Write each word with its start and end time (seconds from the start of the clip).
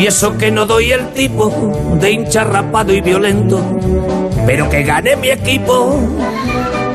Y 0.00 0.06
eso 0.06 0.38
que 0.38 0.50
no 0.50 0.64
doy 0.64 0.92
el 0.92 1.12
tipo 1.12 1.50
de 2.00 2.10
hincha 2.10 2.42
rapado 2.42 2.90
y 2.90 3.02
violento, 3.02 3.62
pero 4.46 4.66
que 4.70 4.82
gane 4.82 5.14
mi 5.16 5.28
equipo. 5.28 6.00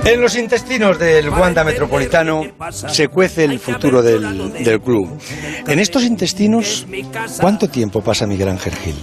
En 0.03 0.19
los 0.19 0.35
intestinos 0.35 0.97
del 0.97 1.29
Wanda 1.29 1.63
Metropolitano 1.63 2.41
se 2.71 3.09
cuece 3.09 3.45
el 3.45 3.59
futuro 3.59 4.01
del, 4.01 4.51
del 4.53 4.81
club. 4.81 5.19
En 5.67 5.77
estos 5.77 6.01
intestinos, 6.01 6.87
¿cuánto 7.39 7.67
tiempo 7.67 8.01
pasa 8.01 8.25
Miguel 8.25 8.49
Ángel 8.49 8.73
Gil? 8.73 8.95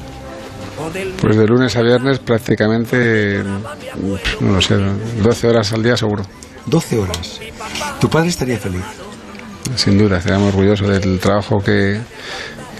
Pues 1.21 1.37
de 1.37 1.46
lunes 1.46 1.77
a 1.77 1.82
viernes 1.82 2.19
prácticamente, 2.19 3.41
no 4.41 4.53
lo 4.53 4.61
sé, 4.61 4.79
12 5.23 5.48
horas 5.48 5.73
al 5.75 5.82
día 5.84 5.96
seguro. 5.96 6.25
12 6.66 6.98
horas. 6.98 7.41
Tu 8.00 8.11
padre 8.11 8.30
estaría 8.30 8.59
feliz. 8.59 8.82
Sin 9.77 9.96
duda, 9.96 10.19
estaríamos 10.19 10.48
orgullosos 10.48 10.89
del 10.89 11.21
trabajo 11.21 11.61
que, 11.61 12.00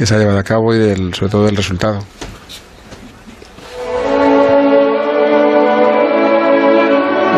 que 0.03 0.07
se 0.07 0.17
ha 0.17 0.19
llevado 0.19 0.41
a 0.41 0.43
cabo 0.43 0.75
y 0.75 0.79
del, 0.79 1.15
sobre 1.15 1.31
todo 1.31 1.47
del 1.47 1.55
resultado. 1.55 2.01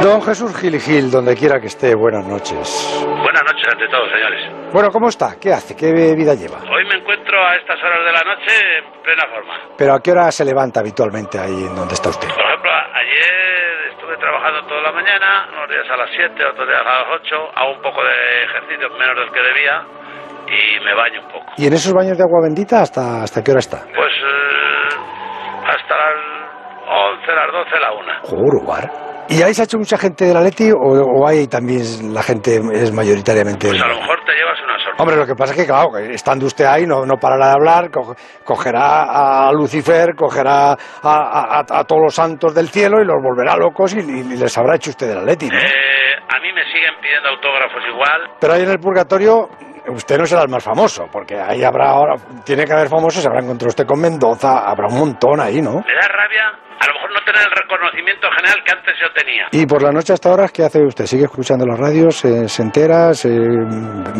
Don 0.03 0.23
Jesús 0.23 0.57
Gil 0.57 0.75
y 0.75 0.81
Gil, 0.81 1.11
donde 1.11 1.37
quiera 1.37 1.61
que 1.61 1.67
esté, 1.67 1.95
buenas 1.95 2.27
noches. 2.27 2.65
Buenas 3.05 3.43
noches 3.45 3.69
ante 3.71 3.87
todos, 3.89 4.09
señores. 4.09 4.73
Bueno, 4.73 4.89
¿cómo 4.91 5.11
está? 5.11 5.37
¿Qué 5.39 5.53
hace? 5.53 5.77
¿Qué 5.77 5.93
vida 5.93 6.33
lleva? 6.33 6.57
Hoy 6.73 6.87
me 6.89 6.95
encuentro 6.95 7.37
a 7.37 7.55
estas 7.57 7.77
horas 7.85 8.01
de 8.01 8.13
la 8.13 8.23
noche 8.33 8.53
en 8.79 9.03
plena 9.03 9.25
forma. 9.29 9.55
¿Pero 9.77 9.93
a 9.93 10.01
qué 10.01 10.13
hora 10.13 10.33
se 10.33 10.47
levanta 10.47 10.81
habitualmente 10.81 11.39
ahí 11.39 11.67
en 11.69 11.77
donde 11.77 11.93
está 11.93 12.09
usted? 12.09 12.29
Por 12.29 12.47
ejemplo, 12.49 12.71
ayer 12.73 13.93
estuve 13.93 14.17
trabajando 14.17 14.65
toda 14.69 14.81
la 14.81 14.93
mañana, 14.93 15.49
unos 15.53 15.69
días 15.69 15.85
a 15.91 15.99
las 15.99 16.09
7, 16.17 16.33
otros 16.33 16.67
días 16.67 16.81
a 16.81 17.05
las 17.05 17.21
8, 17.21 17.37
hago 17.57 17.73
un 17.73 17.83
poco 17.83 18.01
de 18.03 18.45
ejercicio, 18.45 18.89
menos 18.97 19.17
del 19.21 19.31
que 19.33 19.43
debía, 19.53 19.85
y 20.55 20.85
me 20.85 20.95
baño 20.95 21.21
un 21.23 21.29
poco. 21.33 21.53
¿Y 21.57 21.67
en 21.67 21.73
esos 21.73 21.93
baños 21.93 22.17
de 22.17 22.25
agua 22.25 22.41
bendita 22.43 22.81
hasta, 22.83 23.23
hasta 23.23 23.43
qué 23.43 23.51
hora 23.51 23.61
está? 23.61 23.79
Pues 23.95 24.13
eh, 24.13 24.97
hasta 25.67 25.95
las 25.97 26.15
11, 26.87 27.33
las 27.33 27.53
12, 27.53 27.81
la 27.81 27.93
1. 27.93 28.13
Joder, 28.63 28.91
¿Y 29.29 29.41
ahí 29.43 29.55
se 29.55 29.63
ha 29.63 29.65
hecho 29.65 29.79
mucha 29.79 29.97
gente 29.97 30.27
de 30.27 30.35
la 30.35 30.43
Leti 30.43 30.71
o, 30.71 30.77
o 30.77 31.27
hay 31.27 31.47
también 31.47 32.13
la 32.13 32.23
gente 32.23 32.61
es 32.75 32.93
mayoritariamente... 32.93 33.69
Pues 33.69 33.83
a 33.83 33.87
lo 33.89 33.97
mejor 33.97 34.19
te 34.27 34.33
llevas 34.35 34.59
una 34.63 34.75
sorpresa. 34.79 35.03
Hombre, 35.03 35.17
lo 35.17 35.27
que 35.27 35.35
pasa 35.35 35.53
es 35.55 35.61
que, 35.61 35.67
claro, 35.67 35.97
estando 35.97 36.45
usted 36.45 36.67
ahí 36.67 36.87
no, 36.87 37.07
no 37.07 37.17
parará 37.17 37.47
de 37.47 37.53
hablar, 37.53 37.91
co- 37.91 38.15
cogerá 38.45 39.47
a 39.49 39.53
Lucifer, 39.53 40.15
cogerá 40.15 40.73
a, 40.73 40.77
a- 41.03 41.59
a- 41.61 41.79
a 41.81 41.85
todos 41.85 42.03
los 42.03 42.15
santos 42.15 42.55
del 42.55 42.69
cielo 42.69 43.01
y 43.01 43.07
los 43.07 43.17
volverá 43.23 43.57
locos 43.57 43.95
y, 43.95 44.01
y 44.01 44.37
les 44.37 44.59
habrá 44.59 44.77
hecho 44.77 44.91
usted 44.91 45.09
de 45.09 45.15
la 45.15 45.23
Leti, 45.23 45.49
¿no? 45.49 45.57
Eh, 45.57 45.63
a 46.29 46.39
mí 46.41 46.53
me 46.53 46.63
siguen 46.71 46.93
pidiendo 47.01 47.31
autógrafos 47.31 47.83
igual. 47.89 48.31
Pero 48.39 48.53
ahí 48.53 48.63
en 48.63 48.71
el 48.71 48.79
purgatorio 48.79 49.49
usted 49.89 50.19
no 50.19 50.27
será 50.27 50.43
el 50.43 50.49
más 50.49 50.63
famoso, 50.65 51.07
porque 51.13 51.39
ahí 51.39 51.63
habrá 51.65 51.91
ahora, 51.91 52.15
tiene 52.45 52.65
que 52.65 52.73
haber 52.73 52.89
famosos, 52.89 53.23
se 53.23 53.29
habrá 53.29 53.41
encontrado 53.41 53.69
usted 53.71 53.87
con 53.87 54.01
Mendoza, 54.01 54.59
habrá 54.69 54.87
un 54.89 54.99
montón 54.99 55.41
ahí, 55.41 55.61
¿no? 55.61 55.73
Me 55.87 55.95
da 55.95 56.09
rabia 56.09 56.53
a 56.81 56.87
lo 56.89 56.95
mejor 56.95 57.11
no 57.15 57.21
tener 57.25 57.41
el 57.47 57.51
reconocimiento 57.51 58.29
general 58.37 58.63
que 58.65 58.73
antes 58.73 58.95
yo 59.01 59.07
tenía. 59.15 59.47
Y 59.53 59.65
por 59.65 59.83
la 59.83 59.91
noche 59.91 60.13
hasta 60.13 60.29
ahora, 60.29 60.49
¿qué 60.53 60.65
hace 60.65 60.85
usted? 60.85 61.07
¿Sigue 61.07 61.25
escuchando 61.25 61.65
las 61.65 61.79
radios? 61.79 62.23
eh, 62.27 62.47
¿Se 62.49 62.61
entera? 62.63 63.15
se- 63.15 63.31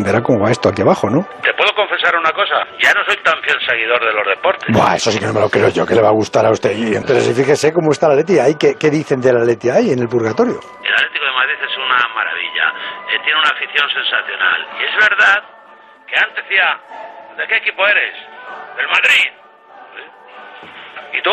verá 0.01 0.21
cómo 0.23 0.39
va 0.43 0.49
esto 0.49 0.69
aquí 0.69 0.81
abajo, 0.81 1.07
¿no? 1.09 1.27
¿Te 1.43 1.53
puedo 1.53 1.69
confesar 1.75 2.15
una 2.17 2.31
cosa? 2.31 2.65
Ya 2.81 2.91
no 2.93 3.03
soy 3.05 3.17
tan 3.23 3.37
fiel 3.43 3.57
seguidor 3.67 3.99
de 4.01 4.13
los 4.13 4.25
deportes. 4.27 4.65
Buah, 4.73 4.95
eso 4.95 5.11
sí 5.11 5.19
que 5.19 5.27
no 5.27 5.33
me 5.33 5.41
lo 5.41 5.49
creo 5.49 5.69
yo, 5.69 5.85
que 5.85 5.93
le 5.93 6.01
va 6.01 6.09
a 6.09 6.17
gustar 6.17 6.45
a 6.45 6.49
usted. 6.51 6.71
Y 6.75 6.95
entonces 6.95 7.35
fíjese 7.37 7.71
cómo 7.71 7.91
está 7.91 8.07
la 8.07 8.15
Leti 8.15 8.39
ahí. 8.39 8.55
¿Qué, 8.55 8.75
qué 8.79 8.89
dicen 8.89 9.21
de 9.21 9.33
la 9.33 9.43
Leti 9.43 9.69
ahí 9.69 9.91
en 9.91 9.99
el 9.99 10.07
purgatorio? 10.07 10.57
El 10.81 10.93
Atlético 10.93 11.25
de 11.25 11.33
Madrid 11.33 11.55
es 11.61 11.77
una 11.77 12.01
maravilla. 12.15 12.65
Eh, 13.13 13.19
tiene 13.23 13.37
una 13.39 13.49
afición 13.53 13.85
sensacional. 13.93 14.59
Y 14.79 14.83
es 14.89 14.95
verdad 14.97 15.43
que 16.15 16.21
antes 16.23 16.43
decía, 16.47 16.79
¿de 17.37 17.47
qué 17.47 17.55
equipo 17.57 17.85
eres? 17.87 18.13
Del 18.77 18.87
Madrid. 18.87 19.31
¿Sí? 19.95 20.03
¿Y 21.17 21.21
tú? 21.21 21.31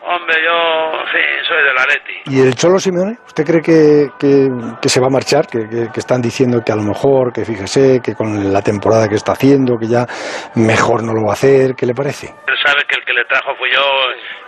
Hombre, 0.00 0.36
yo, 0.44 0.92
sí, 1.12 1.18
soy 1.46 1.62
del 1.64 1.76
Atleti. 1.76 2.14
¿Y 2.26 2.40
el 2.40 2.54
Cholo 2.54 2.78
Simeone? 2.78 3.18
¿Usted 3.26 3.44
cree 3.44 3.60
que, 3.60 4.08
que- 4.18 4.48
que 4.80 4.88
se 4.88 5.00
va 5.00 5.08
a 5.08 5.10
marchar? 5.10 5.46
Que, 5.46 5.68
que- 5.68 5.90
que 5.92 6.00
están 6.00 6.22
diciendo 6.22 6.62
que 6.64 6.70
a 6.72 6.76
lo 6.76 6.82
mejor, 6.82 7.32
que 7.32 7.44
fíjese, 7.44 8.00
que 8.02 8.14
con 8.14 8.50
la 8.52 8.62
temporada 8.62 9.08
que 9.08 9.16
está 9.16 9.32
haciendo, 9.32 9.76
que 9.78 9.88
ya 9.88 10.06
mejor 10.54 11.02
no 11.02 11.12
lo 11.12 11.24
va 11.24 11.30
a 11.30 11.34
hacer. 11.34 11.74
¿Qué 11.76 11.84
le 11.86 11.94
parece? 11.94 12.28
Él 12.46 12.56
sabe 12.64 12.82
que 12.88 12.94
el 12.94 13.04
que 13.04 13.12
le 13.12 13.24
trajo 13.24 13.54
fui 13.56 13.70
yo 13.72 13.82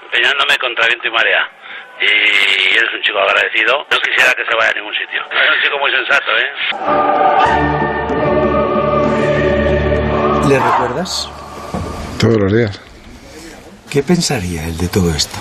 empeñándome 0.04 0.56
contra 0.58 0.86
viento 0.86 1.08
y 1.08 1.10
marea. 1.10 1.48
Y 2.00 2.76
eres 2.76 2.94
un 2.94 3.02
chico 3.02 3.18
agradecido. 3.18 3.84
No 3.90 3.98
quisiera 3.98 4.32
que 4.34 4.44
se 4.46 4.54
vaya 4.56 4.70
a 4.70 4.74
ningún 4.74 4.94
sitio. 4.94 5.20
Es 5.30 5.50
un 5.50 5.60
chico 5.62 5.78
muy 5.78 5.90
sensato, 5.90 6.30
¿eh? 6.38 8.69
¿Le 10.50 10.58
recuerdas? 10.58 11.28
Todos 12.18 12.36
los 12.38 12.52
días. 12.52 12.80
¿Qué 13.88 14.02
pensaría 14.02 14.66
él 14.66 14.76
de 14.78 14.88
todo 14.88 15.10
esto? 15.14 15.38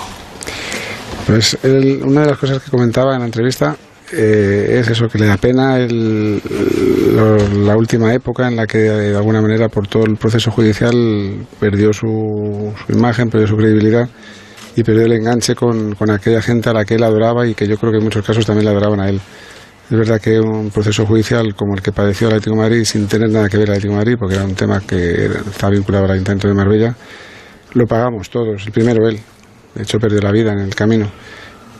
Pues 1.25 1.58
él- 1.64 2.02
una 2.06 2.22
de 2.22 2.28
las 2.28 2.38
cosas 2.38 2.62
que 2.62 2.70
comentaba 2.70 3.14
en 3.16 3.22
la 3.22 3.25
entrevista 3.25 3.75
eh, 4.12 4.78
es 4.81 4.88
eso, 4.88 5.08
que 5.08 5.18
le 5.18 5.25
da 5.25 5.38
pena 5.38 5.78
el- 5.78 6.40
lo- 7.16 7.38
la 7.66 7.75
última 7.75 8.14
época 8.14 8.48
en 8.48 8.56
la 8.56 8.68
que 8.68 8.78
de 8.78 9.16
alguna 9.18 9.42
manera 9.42 9.68
por 9.69 9.88
todo 9.88 10.03
el 10.06 10.16
proceso 10.18 10.52
judicial 10.52 11.46
perdió 11.59 11.92
su, 11.92 12.72
su 12.88 12.94
imagen, 12.94 13.30
perdió 13.31 13.48
su 13.48 13.56
credibilidad 13.58 14.08
y 14.75 14.84
perdió 14.84 15.06
el 15.06 15.14
enganche 15.14 15.56
con, 15.56 15.94
con 15.96 16.09
aquella 16.12 16.42
gente 16.44 16.69
a 16.69 16.74
la 16.74 16.86
que 16.86 16.96
él 16.96 17.03
adoraba 17.03 17.48
y 17.48 17.56
que 17.56 17.68
yo 17.68 17.78
creo 17.78 17.92
que 17.92 17.98
en 17.98 18.03
muchos 18.03 18.24
casos 18.25 18.46
también 18.46 18.66
le 18.66 18.72
adoraban 18.72 19.00
a 19.00 19.09
él. 19.09 19.19
Es 19.89 19.97
verdad 19.97 20.22
que 20.22 20.39
un 20.39 20.69
proceso 20.69 21.03
judicial 21.03 21.55
como 21.55 21.73
el 21.73 21.81
que 21.81 21.91
padeció 21.91 22.27
el 22.27 22.35
Atlético 22.35 22.55
de 22.55 22.61
Madrid, 22.61 22.83
sin 22.83 23.07
tener 23.07 23.27
nada 23.31 23.50
que 23.50 23.57
ver 23.57 23.69
el 23.69 23.72
Atlético 23.72 23.94
de 23.94 23.97
Madrid, 23.97 24.16
porque 24.19 24.35
era 24.35 24.45
un 24.45 24.53
tema 24.53 24.81
que 24.81 25.25
estaba 25.25 25.72
vinculado 25.72 26.05
al 26.05 26.11
Ayuntamiento 26.11 26.47
de 26.47 26.53
Marbella, 26.53 26.95
lo 27.73 27.88
pagamos 27.88 28.29
todos. 28.29 28.67
El 28.67 28.72
primero 28.72 29.07
él. 29.07 29.19
De 29.73 29.81
hecho, 29.81 29.97
perdió 29.97 30.19
la 30.22 30.31
vida 30.31 30.51
en 30.51 30.59
el 30.59 30.75
camino. 30.75 31.09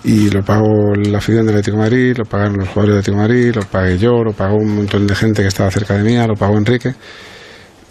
Y 0.04 0.32
lo 0.32 0.44
pagó 0.44 0.96
la 0.96 1.20
afición 1.20 1.46
del 1.46 1.58
Atlético 1.58 1.78
de 1.78 1.84
Madrid, 1.84 2.18
lo 2.18 2.26
pagaron 2.26 2.58
los 2.58 2.70
jugadores 2.70 2.96
del 2.96 3.00
Atlético 3.00 3.22
de 3.22 3.28
Madrid, 3.28 3.56
lo 3.56 3.62
pagué 3.70 3.98
yo, 4.00 4.24
lo 4.24 4.34
pagó 4.34 4.56
un 4.56 4.76
montón 4.76 5.06
de 5.06 5.14
gente 5.14 5.44
que 5.44 5.48
estaba 5.48 5.70
cerca 5.70 5.96
de 5.96 6.04
mí, 6.04 6.18
lo 6.18 6.34
pagó 6.34 6.58
Enrique. 6.58 6.96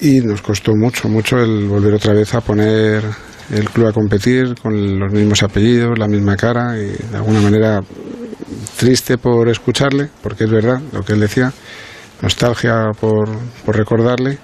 Y 0.01 0.21
nos 0.21 0.43
costó 0.43 0.73
mucho, 0.75 1.09
mucho 1.09 1.39
el 1.39 1.69
volver 1.69 1.95
otra 1.95 2.13
vez 2.13 2.35
a 2.35 2.41
poner 2.41 3.05
el 3.53 3.71
club 3.71 3.87
a 3.87 3.93
competir 3.93 4.57
con 4.61 4.99
los 4.99 5.13
mismos 5.13 5.45
apellidos, 5.45 5.97
la 5.97 6.09
misma 6.09 6.37
cara 6.37 6.77
y 6.77 6.87
de 6.87 7.17
alguna 7.17 7.41
manera 7.41 7.81
triste 8.77 9.19
por 9.19 9.49
escucharle, 9.49 10.09
porque 10.23 10.45
es 10.45 10.51
verdad 10.51 10.81
lo 10.93 11.03
que 11.03 11.15
él 11.15 11.21
decía, 11.21 11.53
nostalgia 12.23 12.91
por, 13.01 13.29
por 13.65 13.77
recordarle 13.77 14.39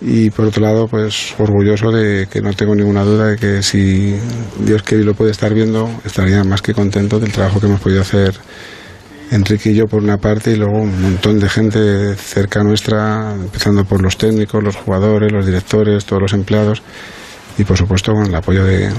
y 0.00 0.30
por 0.30 0.46
otro 0.46 0.62
lado 0.62 0.86
pues 0.88 1.34
orgulloso 1.38 1.90
de 1.90 2.26
que 2.30 2.42
no 2.42 2.52
tengo 2.52 2.74
ninguna 2.74 3.04
duda 3.04 3.28
de 3.28 3.36
que 3.36 3.62
si 3.62 4.14
Dios 4.58 4.82
quiere 4.82 5.02
y 5.02 5.06
lo 5.06 5.14
puede 5.14 5.30
estar 5.30 5.54
viendo 5.54 5.88
estaría 6.04 6.44
más 6.44 6.60
que 6.62 6.74
contento 6.74 7.18
del 7.20 7.32
trabajo 7.32 7.60
que 7.60 7.66
hemos 7.66 7.80
podido 7.80 8.02
hacer 8.02 8.34
Enrique 9.30 9.70
y 9.70 9.74
yo 9.74 9.86
por 9.86 10.02
una 10.02 10.18
parte 10.18 10.52
y 10.52 10.56
luego 10.56 10.78
un 10.78 11.00
montón 11.00 11.40
de 11.40 11.48
gente 11.48 12.14
cerca 12.16 12.62
nuestra 12.62 13.32
empezando 13.34 13.84
por 13.84 14.02
los 14.02 14.18
técnicos, 14.18 14.62
los 14.62 14.76
jugadores, 14.76 15.32
los 15.32 15.46
directores, 15.46 16.04
todos 16.04 16.22
los 16.22 16.32
empleados 16.34 16.82
y 17.56 17.64
por 17.64 17.78
supuesto 17.78 18.12
con 18.12 18.26
el 18.26 18.34
apoyo 18.34 18.64
de, 18.64 18.90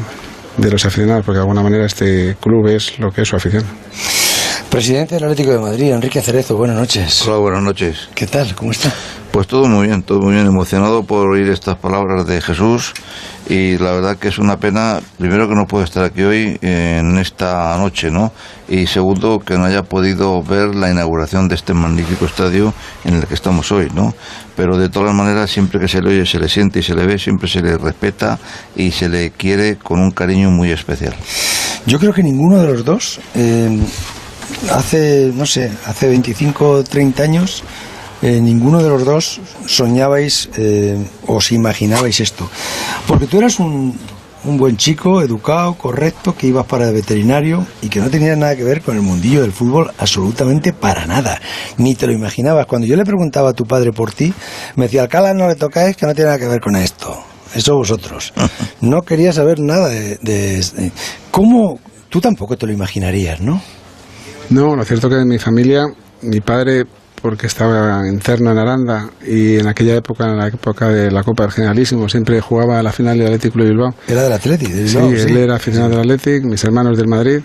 de 0.58 0.72
los 0.72 0.86
aficionados 0.86 1.26
porque 1.26 1.38
de 1.38 1.42
alguna 1.42 1.62
manera 1.62 1.86
este 1.86 2.36
club 2.40 2.68
es 2.68 2.98
lo 3.00 3.12
que 3.12 3.22
es 3.22 3.28
su 3.28 3.36
afición. 3.36 3.64
Presidente 4.70 5.16
del 5.16 5.24
Atlético 5.24 5.52
de 5.52 5.60
Madrid, 5.60 5.92
Enrique 5.92 6.22
Cerezo, 6.22 6.58
buenas 6.58 6.78
noches. 6.78 7.26
Hola, 7.28 7.38
buenas 7.38 7.64
noches. 7.64 8.10
¿Qué 8.14 8.28
tal? 8.28 8.56
¿Cómo 8.56 8.72
está? 8.72 8.92
Pues 9.36 9.48
todo 9.48 9.68
muy 9.68 9.88
bien, 9.88 10.02
todo 10.02 10.22
muy 10.22 10.34
bien, 10.34 10.48
emocionado 10.48 11.04
por 11.04 11.28
oír 11.28 11.50
estas 11.50 11.76
palabras 11.76 12.26
de 12.26 12.40
Jesús 12.40 12.94
y 13.50 13.78
la 13.78 13.92
verdad 13.92 14.16
que 14.16 14.30
es 14.30 14.38
una 14.38 14.56
pena, 14.62 15.02
primero 15.18 15.50
que 15.50 15.56
no 15.56 15.66
puedo 15.68 15.84
estar 15.84 16.06
aquí 16.06 16.24
hoy 16.24 16.58
en 16.62 17.18
esta 17.18 17.78
noche, 17.78 18.10
¿no? 18.12 18.32
Y 18.70 18.88
segundo 18.88 19.40
que 19.40 19.58
no 19.58 19.66
haya 19.66 19.84
podido 19.84 20.42
ver 20.42 20.74
la 20.74 20.90
inauguración 20.90 21.50
de 21.50 21.56
este 21.56 21.74
magnífico 21.74 22.24
estadio 22.24 22.74
en 23.04 23.16
el 23.16 23.28
que 23.28 23.34
estamos 23.34 23.74
hoy, 23.74 23.90
¿no? 23.94 24.16
Pero 24.56 24.78
de 24.78 24.88
todas 24.88 25.14
maneras, 25.14 25.52
siempre 25.52 25.82
que 25.82 25.90
se 25.90 26.02
le 26.02 26.12
oye, 26.12 26.26
se 26.26 26.40
le 26.40 26.48
siente 26.48 26.80
y 26.80 26.84
se 26.84 26.96
le 26.96 27.06
ve, 27.06 27.20
siempre 27.20 27.50
se 27.50 27.60
le 27.60 27.78
respeta 27.78 28.40
y 28.78 28.92
se 28.92 29.10
le 29.10 29.32
quiere 29.32 29.76
con 29.76 30.00
un 30.00 30.12
cariño 30.12 30.50
muy 30.50 30.72
especial. 30.72 31.14
Yo 31.86 32.00
creo 32.00 32.14
que 32.14 32.24
ninguno 32.24 32.62
de 32.62 32.68
los 32.68 32.86
dos, 32.86 33.20
eh, 33.36 33.82
hace, 34.72 35.30
no 35.36 35.46
sé, 35.46 35.72
hace 35.86 36.08
25 36.08 36.70
o 36.70 36.84
30 36.86 37.22
años, 37.22 37.64
eh, 38.22 38.40
ninguno 38.42 38.82
de 38.82 38.90
los 38.90 39.06
dos 39.06 39.42
soñabais 39.66 40.50
eh, 40.58 40.98
o 41.28 41.36
os 41.36 41.52
imaginabais 41.52 42.20
esto. 42.20 42.50
Porque 43.08 43.28
tú 43.28 43.38
eras 43.40 43.60
un, 43.60 43.98
un 44.46 44.58
buen 44.58 44.78
chico, 44.78 45.22
educado, 45.22 45.74
correcto, 45.74 46.36
que 46.36 46.48
ibas 46.48 46.66
para 46.66 46.88
el 46.88 46.94
veterinario 46.94 47.66
y 47.82 47.90
que 47.90 48.00
no 48.00 48.10
tenía 48.10 48.36
nada 48.36 48.56
que 48.56 48.64
ver 48.64 48.82
con 48.82 48.96
el 48.96 49.02
mundillo 49.02 49.42
del 49.42 49.52
fútbol 49.52 49.92
absolutamente 49.98 50.72
para 50.74 51.06
nada. 51.06 51.40
Ni 51.78 51.96
te 51.96 52.08
lo 52.08 52.14
imaginabas. 52.14 52.66
Cuando 52.68 52.88
yo 52.88 52.96
le 52.96 53.04
preguntaba 53.06 53.50
a 53.50 53.54
tu 53.54 53.66
padre 53.66 53.92
por 53.92 54.12
ti, 54.14 54.34
me 54.76 54.86
decía, 54.86 55.02
Alcalá 55.04 55.34
no 55.34 55.48
le 55.48 55.56
tocáis, 55.56 55.98
que 55.98 56.06
no 56.06 56.14
tiene 56.14 56.28
nada 56.30 56.40
que 56.40 56.48
ver 56.48 56.62
con 56.62 56.76
esto. 56.76 57.16
Eso 57.54 57.76
vosotros. 57.76 58.34
No 58.82 59.02
quería 59.02 59.34
saber 59.34 59.60
nada 59.60 59.88
de, 59.88 60.18
de- 60.22 60.58
de- 60.62 60.92
¿Cómo? 61.32 61.80
Tú 62.10 62.22
tampoco 62.22 62.56
te 62.56 62.68
lo 62.68 62.74
imaginarías, 62.74 63.42
¿no? 63.42 63.60
No, 64.52 64.76
lo 64.76 64.86
cierto 64.86 65.10
que 65.10 65.16
en 65.16 65.28
mi 65.28 65.40
familia, 65.40 65.86
mi 66.22 66.40
padre, 66.42 66.84
porque 67.26 67.48
estaba 67.48 68.08
interno 68.08 68.52
en 68.52 68.60
Aranda 68.60 69.10
y 69.26 69.58
en 69.58 69.66
aquella 69.66 69.96
época, 69.96 70.26
en 70.26 70.38
la 70.38 70.48
época 70.48 70.90
de 70.90 71.10
la 71.10 71.24
Copa 71.24 71.42
del 71.42 71.54
Generalísimo, 71.54 72.08
siempre 72.08 72.40
jugaba 72.40 72.78
a 72.78 72.84
la 72.84 72.92
final 72.92 73.18
del 73.18 73.34
Atlético 73.34 73.58
de 73.58 73.70
Bilbao. 73.70 73.96
Era 74.08 74.22
del 74.26 74.34
Atlético. 74.34 74.72
de 74.72 74.88
Sí, 74.88 74.98
él 75.00 75.38
era 75.38 75.56
aficionado 75.56 75.90
del 75.90 76.02
Atlético, 76.02 76.46
mis 76.46 76.64
hermanos 76.64 76.96
del 77.00 77.08
Madrid. 77.08 77.40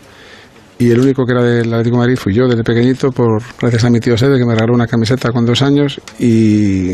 Y 0.81 0.91
el 0.91 0.99
único 0.99 1.27
que 1.27 1.33
era 1.33 1.43
del 1.43 1.71
Atlético 1.75 1.97
de 1.97 2.01
Madrid 2.01 2.17
fui 2.17 2.33
yo 2.33 2.49
desde 2.49 2.65
pequeñito, 2.65 3.13
por 3.13 3.43
gracias 3.61 3.85
a 3.85 3.91
mi 3.91 4.01
tío 4.01 4.17
Sede, 4.17 4.39
que 4.39 4.47
me 4.47 4.55
regaló 4.55 4.73
una 4.73 4.87
camiseta 4.87 5.31
con 5.31 5.45
dos 5.45 5.61
años. 5.61 6.01
Y 6.19 6.93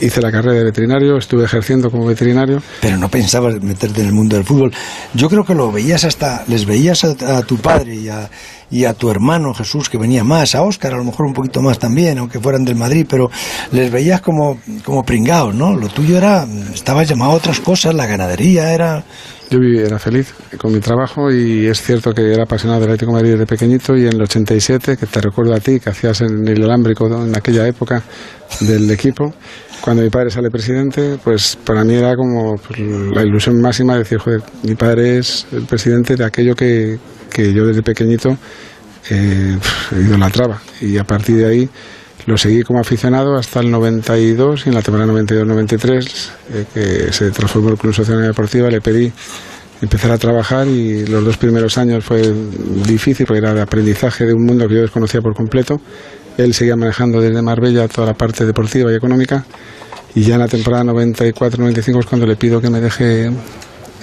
hice 0.00 0.22
la 0.22 0.30
carrera 0.30 0.58
de 0.58 0.62
veterinario, 0.62 1.16
estuve 1.16 1.44
ejerciendo 1.44 1.90
como 1.90 2.06
veterinario. 2.06 2.62
Pero 2.80 2.96
no 2.98 3.08
pensabas 3.08 3.60
meterte 3.60 4.02
en 4.02 4.06
el 4.06 4.12
mundo 4.12 4.36
del 4.36 4.44
fútbol. 4.44 4.72
Yo 5.12 5.28
creo 5.28 5.44
que 5.44 5.56
lo 5.56 5.72
veías 5.72 6.04
hasta, 6.04 6.44
les 6.46 6.66
veías 6.66 7.02
a, 7.02 7.38
a 7.38 7.42
tu 7.42 7.56
padre 7.56 7.96
y 7.96 8.08
a, 8.08 8.30
y 8.70 8.84
a 8.84 8.94
tu 8.94 9.10
hermano 9.10 9.54
Jesús, 9.54 9.88
que 9.88 9.98
venía 9.98 10.22
más, 10.22 10.54
a 10.54 10.62
Óscar 10.62 10.94
a 10.94 10.98
lo 10.98 11.04
mejor 11.04 11.26
un 11.26 11.34
poquito 11.34 11.60
más 11.62 11.80
también, 11.80 12.18
aunque 12.18 12.38
fueran 12.38 12.64
del 12.64 12.76
Madrid, 12.76 13.06
pero 13.10 13.28
les 13.72 13.90
veías 13.90 14.20
como, 14.20 14.58
como 14.84 15.04
pringados, 15.04 15.52
¿no? 15.52 15.74
Lo 15.74 15.88
tuyo 15.88 16.16
era, 16.16 16.46
estabas 16.72 17.08
llamado 17.08 17.32
a 17.32 17.34
otras 17.34 17.58
cosas, 17.58 17.92
la 17.92 18.06
ganadería 18.06 18.72
era... 18.72 19.04
Yo 19.48 19.60
viví, 19.60 19.78
era 19.78 19.98
feliz 19.98 20.34
con 20.58 20.72
mi 20.72 20.80
trabajo 20.80 21.30
y 21.30 21.66
es 21.66 21.80
cierto 21.80 22.12
que 22.12 22.32
era 22.32 22.42
apasionado 22.42 22.80
del 22.80 22.90
Atlético 22.90 23.12
de 23.12 23.16
Madrid 23.16 23.32
desde 23.32 23.46
pequeñito 23.46 23.96
y 23.96 24.06
en 24.06 24.14
el 24.14 24.22
87, 24.22 24.96
que 24.96 25.06
te 25.06 25.20
recuerdo 25.20 25.54
a 25.54 25.60
ti, 25.60 25.78
que 25.78 25.90
hacías 25.90 26.20
en 26.22 26.48
el 26.48 26.64
alámbrico 26.64 27.06
en 27.06 27.36
aquella 27.36 27.66
época 27.66 28.02
del 28.60 28.90
equipo, 28.90 29.32
cuando 29.80 30.02
mi 30.02 30.10
padre 30.10 30.30
sale 30.30 30.50
presidente, 30.50 31.18
pues 31.22 31.56
para 31.64 31.84
mí 31.84 31.94
era 31.94 32.16
como 32.16 32.56
pues, 32.56 32.80
la 32.80 33.22
ilusión 33.22 33.60
máxima 33.60 33.92
de 33.92 34.00
decir, 34.00 34.18
joder, 34.18 34.42
mi 34.64 34.74
padre 34.74 35.18
es 35.18 35.46
el 35.52 35.64
presidente 35.64 36.16
de 36.16 36.24
aquello 36.24 36.54
que, 36.56 36.98
que 37.30 37.52
yo 37.52 37.66
desde 37.66 37.82
pequeñito 37.82 38.36
eh, 39.10 39.56
idolatraba. 39.92 40.60
Y 40.80 40.98
a 40.98 41.04
partir 41.04 41.36
de 41.36 41.46
ahí 41.46 41.70
lo 42.26 42.36
seguí 42.36 42.62
como 42.62 42.80
aficionado 42.80 43.36
hasta 43.36 43.60
el 43.60 43.70
92 43.70 44.66
y 44.66 44.68
en 44.68 44.74
la 44.74 44.82
temporada 44.82 45.12
92-93, 45.12 46.30
eh, 46.52 46.64
que 46.74 47.12
se 47.12 47.30
transformó 47.30 47.70
el 47.70 47.78
Club 47.78 47.94
Social 47.94 48.20
Deportiva, 48.20 48.68
le 48.68 48.80
pedí 48.80 49.12
empezar 49.80 50.10
a 50.10 50.18
trabajar 50.18 50.66
y 50.66 51.06
los 51.06 51.24
dos 51.24 51.36
primeros 51.36 51.78
años 51.78 52.04
fue 52.04 52.32
difícil 52.86 53.26
porque 53.26 53.38
era 53.38 53.54
de 53.54 53.60
aprendizaje 53.60 54.24
de 54.24 54.34
un 54.34 54.44
mundo 54.44 54.66
que 54.66 54.74
yo 54.74 54.80
desconocía 54.80 55.20
por 55.20 55.34
completo. 55.34 55.80
Él 56.36 56.52
seguía 56.52 56.76
manejando 56.76 57.20
desde 57.20 57.40
Marbella 57.42 57.86
toda 57.88 58.08
la 58.08 58.14
parte 58.14 58.44
deportiva 58.44 58.92
y 58.92 58.96
económica 58.96 59.44
y 60.14 60.22
ya 60.22 60.34
en 60.34 60.40
la 60.40 60.48
temporada 60.48 60.84
94-95 60.84 62.00
es 62.00 62.06
cuando 62.06 62.26
le 62.26 62.36
pido 62.36 62.60
que 62.60 62.70
me 62.70 62.80
deje 62.80 63.30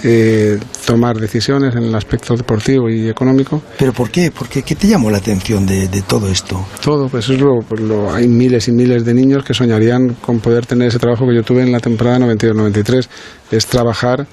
eh, 0.04 0.58
tomar 0.86 1.16
decisiones 1.16 1.74
en 1.74 1.84
el 1.84 1.94
aspecto 1.94 2.36
deportivo 2.36 2.88
y 2.90 3.08
económico. 3.08 3.62
¿Pero 3.78 3.92
por 3.92 4.10
qué? 4.10 4.30
¿Por 4.30 4.48
qué? 4.48 4.62
¿Qué 4.62 4.74
te 4.76 4.86
llamó 4.86 5.10
la 5.10 5.18
atención 5.18 5.66
de, 5.66 5.88
de 5.88 6.02
todo 6.02 6.28
esto? 6.30 6.64
Todo, 6.82 7.08
pues 7.08 7.28
es 7.30 7.40
lo, 7.40 7.60
pues 7.68 7.80
lo- 7.80 8.12
hay 8.12 8.28
miles 8.28 8.68
y 8.68 8.72
miles 8.72 9.04
de 9.04 9.14
niños 9.14 9.44
que 9.44 9.54
soñarían 9.54 10.14
con 10.20 10.40
poder 10.40 10.66
tener 10.66 10.88
ese 10.88 10.98
trabajo 10.98 11.26
que 11.26 11.34
yo 11.34 11.42
tuve 11.42 11.62
en 11.62 11.72
la 11.72 11.80
temporada 11.80 12.18
92-93. 12.18 13.08
Es 13.50 13.66
trabajar 13.66 14.26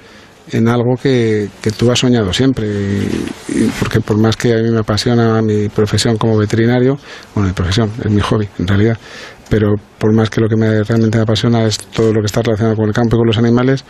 en 0.51 0.67
algo 0.67 0.95
que, 1.01 1.47
que 1.61 1.71
tú 1.71 1.89
has 1.91 1.99
soñado 1.99 2.33
siempre. 2.33 2.67
Y, 2.67 3.53
y 3.63 3.71
porque 3.79 4.01
por 4.01 4.17
más 4.17 4.35
que 4.35 4.51
a 4.53 4.57
mí 4.57 4.69
me 4.71 4.79
apasiona 4.79 5.41
mi 5.41 5.69
profesión 5.69 6.17
como 6.17 6.37
veterinario, 6.37 6.97
bueno, 7.33 7.47
mi 7.49 7.53
profesión 7.53 7.89
es 8.03 8.11
mi 8.11 8.19
hobby 8.21 8.49
en 8.59 8.67
realidad, 8.67 8.97
pero 9.49 9.75
por 9.97 10.13
más 10.13 10.29
que 10.29 10.41
lo 10.41 10.49
que 10.49 10.55
me, 10.57 10.83
realmente 10.83 11.17
me 11.17 11.23
apasiona 11.23 11.63
es 11.65 11.77
todo 11.77 12.11
lo 12.13 12.19
que 12.21 12.25
está 12.25 12.41
relacionado 12.41 12.75
con 12.75 12.87
el 12.87 12.93
campo 12.93 13.15
y 13.15 13.19
con 13.19 13.27
los 13.27 13.37
animales, 13.37 13.85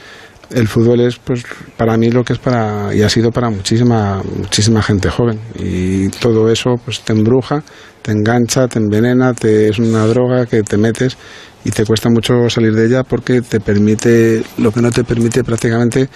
el 0.54 0.68
fútbol 0.68 1.02
es 1.02 1.18
pues 1.18 1.44
para 1.78 1.98
mí 1.98 2.12
lo 2.12 2.24
que 2.24 2.34
es 2.34 2.40
para 2.40 2.94
y 2.94 3.02
ha 3.02 3.10
sido 3.10 3.32
para 3.32 3.50
muchísima 3.50 4.22
muchísima 4.38 4.82
gente 4.82 5.10
joven. 5.10 5.40
Y 5.58 6.10
todo 6.10 6.50
eso 6.52 6.76
pues 6.84 7.02
te 7.02 7.14
embruja 7.14 7.64
te 8.02 8.12
engancha 8.12 8.68
te 8.68 8.80
envenena 8.80 9.34
te 9.34 9.70
es 9.70 9.80
una 9.80 10.06
droga 10.06 10.46
que 10.46 10.64
te 10.64 10.78
metes 10.78 11.18
y 11.64 11.72
te 11.72 11.86
cuesta 11.86 12.10
mucho 12.10 12.50
salir 12.50 12.74
de 12.74 12.88
ella 12.88 13.04
porque 13.04 13.42
te 13.42 13.60
permite 13.60 14.44
lo 14.58 14.72
que 14.72 14.82
no 14.82 14.92
te 14.92 15.04
permite 15.04 15.44
prácticamente 15.44 16.10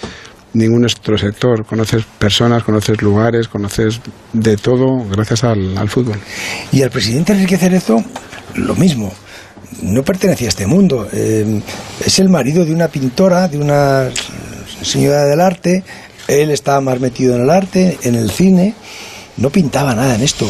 ningún 0.54 0.86
otro 0.86 1.18
sector. 1.18 1.66
Conoces 1.66 2.06
personas 2.18 2.64
conoces 2.64 3.02
lugares 3.02 3.48
conoces 3.48 4.02
de 4.34 4.58
todo 4.58 5.06
gracias 5.10 5.44
al, 5.44 5.78
al 5.78 5.90
fútbol. 5.90 6.18
Y 6.72 6.82
al 6.82 6.90
presidente 6.90 7.34
Enrique 7.34 7.58
Cerezo, 7.58 8.04
lo 8.56 8.76
mismo. 8.76 9.14
No 9.82 10.04
pertenecía 10.04 10.48
a 10.48 10.50
este 10.50 10.68
mundo. 10.68 11.08
Eh, 11.12 11.62
es 12.06 12.20
el 12.20 12.30
marido 12.30 12.66
de 12.66 12.74
una 12.74 12.88
pintora, 12.88 13.48
de 13.48 13.58
una 13.58 14.10
señora 14.82 15.24
del 15.26 15.42
arte. 15.42 15.84
Él 16.28 16.50
estaba 16.52 16.82
más 16.82 17.00
metido 17.00 17.36
en 17.36 17.42
el 17.44 17.50
arte, 17.50 17.98
en 18.04 18.16
el 18.16 18.32
cine. 18.32 18.74
No 19.38 19.50
pintaba 19.50 19.94
nada 19.96 20.16
en 20.16 20.22
esto. 20.22 20.48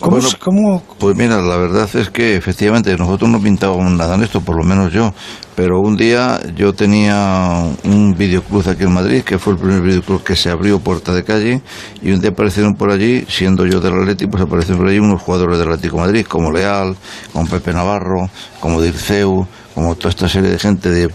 ¿Cómo, 0.00 0.16
Bueno, 0.16 0.28
cómo- 0.40 0.82
Pues 0.98 1.14
mira, 1.16 1.40
la 1.42 1.56
verdad 1.56 1.88
es 1.94 2.08
que 2.10 2.34
efectivamente 2.36 2.96
nosotros 2.96 3.28
no 3.30 3.40
pintábamos 3.40 3.92
nada 3.92 4.14
en 4.14 4.22
esto, 4.22 4.40
por 4.40 4.56
lo 4.56 4.64
menos 4.64 4.92
yo. 4.92 5.12
Pero 5.60 5.78
un 5.78 5.94
día 5.94 6.40
yo 6.56 6.72
tenía 6.72 7.62
un 7.84 8.14
videoclub 8.16 8.66
aquí 8.66 8.84
en 8.84 8.94
Madrid, 8.94 9.20
que 9.20 9.38
fue 9.38 9.52
el 9.52 9.58
primer 9.58 9.82
videoclub 9.82 10.24
que 10.24 10.34
se 10.34 10.48
abrió 10.48 10.80
puerta 10.80 11.12
de 11.12 11.22
calle, 11.22 11.60
y 12.00 12.12
un 12.12 12.20
día 12.22 12.30
aparecieron 12.30 12.76
por 12.76 12.90
allí, 12.90 13.26
siendo 13.28 13.66
yo 13.66 13.78
del 13.78 13.92
Atlético, 13.92 14.30
pues 14.30 14.42
aparecieron 14.42 14.78
por 14.78 14.88
allí 14.88 14.98
unos 14.98 15.20
jugadores 15.20 15.58
del 15.58 15.68
Atlético 15.68 15.98
Madrid, 15.98 16.24
como 16.24 16.50
Leal, 16.50 16.96
como 17.34 17.46
Pepe 17.46 17.74
Navarro, 17.74 18.30
como 18.58 18.80
Dirceu, 18.80 19.46
como 19.74 19.96
toda 19.96 20.08
esta 20.08 20.30
serie 20.30 20.50
de 20.50 20.58
gente 20.58 20.88
de 20.88 21.10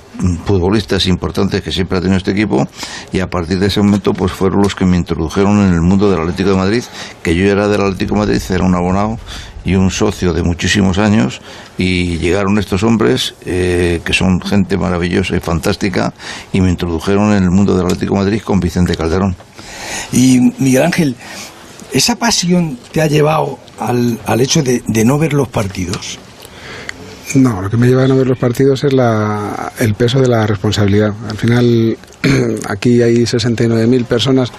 futbolistas 0.46 1.08
importantes 1.08 1.64
que 1.64 1.72
siempre 1.72 1.98
ha 1.98 2.02
tenido 2.02 2.18
este 2.18 2.32
equipo 2.32 2.68
y 3.12 3.22
a 3.22 3.28
partir 3.28 3.60
de 3.60 3.68
ese 3.68 3.82
momento 3.82 4.14
pues 4.14 4.32
fueron 4.32 4.62
los 4.62 4.76
que 4.76 4.86
me 4.86 4.96
introdujeron 4.96 5.60
en 5.60 5.74
el 5.74 5.82
mundo 5.82 6.10
del 6.10 6.22
Atlético 6.22 6.52
de 6.52 6.56
Madrid 6.56 6.84
que 7.22 7.36
yo 7.36 7.46
era 7.52 7.68
del 7.68 7.82
Atlético 7.82 8.14
de 8.14 8.20
Madrid 8.22 8.42
era 8.50 8.64
un 8.64 8.74
abonado 8.74 9.18
y 9.66 9.76
un 9.76 9.90
socio 9.90 10.32
de 10.32 10.44
muchísimos 10.44 10.98
años 10.98 11.42
y 11.78 12.18
llegaron 12.20 12.58
estos 12.60 12.84
hombres 12.84 13.34
eh, 13.46 14.00
que 14.06 14.14
son 14.14 14.40
gente 14.42 14.78
maravillosa 14.78 15.36
y 15.36 15.40
fantástica 15.40 16.14
y 16.54 16.62
me 16.62 16.70
introdujeron 16.70 17.34
en 17.34 17.44
el 17.44 17.52
mundo 17.52 17.76
del 17.76 17.88
Atlético 17.88 18.14
de 18.14 18.20
Madrid 18.22 18.42
con 18.42 18.60
Vicente 18.60 18.96
Calderón 18.96 19.36
Y 20.12 20.54
Miguel 20.60 20.84
Ángel, 20.84 21.16
¿esa 21.92 22.16
pasión 22.16 22.78
te 22.92 23.02
ha 23.02 23.08
llevado 23.08 23.58
al, 23.80 24.20
al 24.26 24.42
hecho 24.42 24.62
de, 24.62 24.84
de 24.88 25.04
no 25.04 25.18
ver 25.18 25.34
los 25.34 25.48
partidos? 25.48 26.20
No, 27.34 27.62
lo 27.62 27.70
que 27.70 27.78
me 27.78 27.88
lleva 27.88 28.04
a 28.04 28.08
no 28.08 28.16
ver 28.16 28.28
los 28.28 28.38
partidos 28.38 28.84
es 28.84 28.94
la, 28.94 29.74
el 29.80 29.96
peso 29.96 30.22
de 30.22 30.28
la 30.28 30.46
responsabilidad. 30.46 31.12
Al 31.28 31.38
final, 31.38 31.98
aquí 32.70 33.02
hay 33.02 33.24
69.000 33.24 34.06
personas 34.06 34.52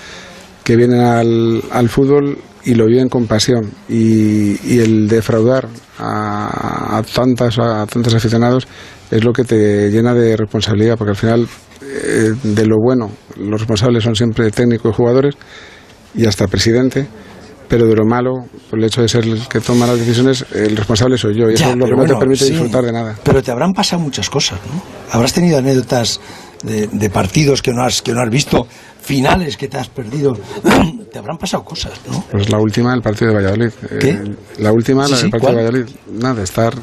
que 0.67 0.75
vienen 0.75 0.99
al, 0.99 1.63
al 1.71 1.89
fútbol 1.89 2.39
y 2.65 2.75
lo 2.75 2.87
viven 2.87 3.09
con 3.09 3.29
pasión. 3.29 3.71
Y, 3.89 4.59
y 4.69 4.81
el 4.81 5.07
defraudar 5.07 5.69
a, 5.97 6.99
a 6.99 7.03
tantas, 7.05 7.57
a 7.61 7.87
tantos 7.87 8.13
aficionados 8.13 8.67
es 9.09 9.23
lo 9.23 9.33
que 9.33 9.45
te 9.45 9.89
llena 9.93 10.13
de 10.13 10.37
responsabilidad, 10.37 10.97
porque 10.99 11.11
al 11.13 11.17
final, 11.17 11.49
eh, 11.83 12.33
de 12.43 12.67
lo 12.67 12.79
bueno, 12.83 13.13
los 13.37 13.61
responsables 13.61 14.03
son 14.03 14.17
siempre 14.17 14.51
técnicos 14.51 14.93
y 14.93 14.97
jugadores 14.97 15.37
y 16.17 16.27
hasta 16.27 16.49
presidente. 16.49 17.07
Pero 17.69 17.87
de 17.87 17.95
lo 17.95 18.05
malo, 18.05 18.33
por 18.69 18.79
el 18.79 18.85
hecho 18.85 19.03
de 19.03 19.09
ser 19.09 19.25
el 19.25 19.47
que 19.49 19.61
toma 19.61 19.87
las 19.87 19.99
decisiones, 19.99 20.45
el 20.53 20.77
responsable 20.77 21.17
soy 21.17 21.39
yo. 21.39 21.49
Y 21.51 21.55
eso 21.55 21.71
es 21.71 21.77
lo 21.77 21.87
que 21.87 21.97
no 21.97 22.05
te 22.05 22.15
permite 22.17 22.45
sí. 22.45 22.51
disfrutar 22.51 22.85
de 22.85 22.93
nada. 22.93 23.17
Pero 23.23 23.43
te 23.43 23.53
habrán 23.53 23.73
pasado 23.73 24.03
muchas 24.03 24.31
cosas, 24.31 24.61
¿no? 24.73 24.83
Habrás 25.13 25.33
tenido 25.33 25.59
anécdotas 25.59 26.21
de, 26.63 26.87
de 26.87 27.11
partidos 27.11 27.63
que 27.63 27.73
no, 27.73 27.83
has, 27.83 28.03
que 28.03 28.13
no 28.13 28.21
has 28.21 28.31
visto, 28.31 28.69
finales 29.07 29.57
que 29.57 29.69
te 29.69 29.79
has 29.79 29.89
perdido. 29.89 30.37
te 31.13 31.19
habrán 31.19 31.39
pasado 31.39 31.65
cosas, 31.65 31.93
¿no? 32.11 32.25
Pues 32.31 32.51
la 32.51 32.59
última, 32.59 32.93
el 32.93 33.01
partido 33.01 33.31
de 33.31 33.37
Valladolid. 33.37 33.71
¿Qué? 34.01 34.11
Eh, 34.11 34.25
la 34.59 34.73
última, 34.73 35.05
Sí, 35.07 35.13
la 35.13 35.17
sí, 35.17 35.23
del 35.23 35.31
partido 35.31 35.53
¿cuál? 35.53 35.57
de 35.57 35.63
Valladolid. 35.71 35.97
Nada, 36.21 36.43
estar 36.43 36.75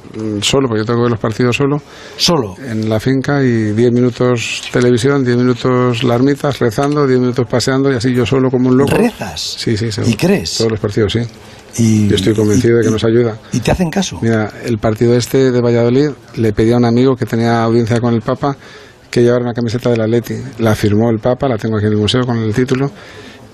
solo, 0.42 0.68
porque 0.70 0.80
yo 0.82 0.86
tengo 0.86 1.00
que 1.00 1.03
ver 1.03 1.12
los 1.12 1.20
partidos 1.20 1.58
solo, 1.58 1.82
Solo. 2.15 2.56
en 2.65 2.89
la 2.89 3.00
finca 3.00 3.44
y 3.44 3.74
10 3.74 3.92
minutos 3.92 4.62
televisión, 4.72 5.24
10 5.25 5.38
minutos 5.38 6.03
la 6.03 6.15
ermitas, 6.15 6.60
rezando, 6.60 7.06
10 7.06 7.20
minutos 7.20 7.46
paseando 7.50 7.92
y 7.92 7.96
así 7.96 8.13
yo 8.13 8.25
solo 8.25 8.50
como 8.50 8.70
un 8.70 8.77
loco. 8.77 8.96
¿Rezas? 8.96 9.42
Sí, 9.58 9.75
sí, 9.75 9.92
seguro. 9.92 10.12
¿Y 10.13 10.15
crees? 10.15 10.58
Todos 10.58 10.72
los 10.72 10.80
partidos, 10.80 11.12
sí. 11.13 11.20
Y, 11.77 12.08
Yo 12.08 12.15
estoy 12.15 12.36
convencido 12.36 12.77
de 12.77 12.84
que 12.86 12.92
nos 12.92 13.03
ayuda. 13.03 13.38
¿Y 13.51 13.60
te 13.60 13.72
hacen 13.72 13.89
caso? 13.89 14.20
Mira, 14.22 14.51
el 14.63 14.77
partido 14.77 15.15
este 15.18 15.51
de 15.51 15.60
Valladolid 15.60 16.10
le 16.36 16.53
pedí 16.53 16.72
a 16.72 16.77
un 16.77 16.86
amigo 16.86 17.15
que 17.15 17.25
tenía 17.25 17.63
audiencia 17.63 18.00
con 18.00 18.13
el 18.13 18.22
Papa 18.22 18.56
que 19.13 19.22
llevara 19.22 19.43
una 19.43 19.53
camiseta 19.53 19.91
del 19.91 20.01
Atleti. 20.01 20.34
La 20.58 20.74
firmó 20.74 21.08
el 21.12 21.20
Papa, 21.20 21.48
la 21.48 21.55
tengo 21.55 21.77
aquí 21.77 21.86
en 21.86 21.91
el 21.91 22.00
museo 22.00 22.25
con 22.25 22.39
el 22.39 22.51
título 22.51 22.89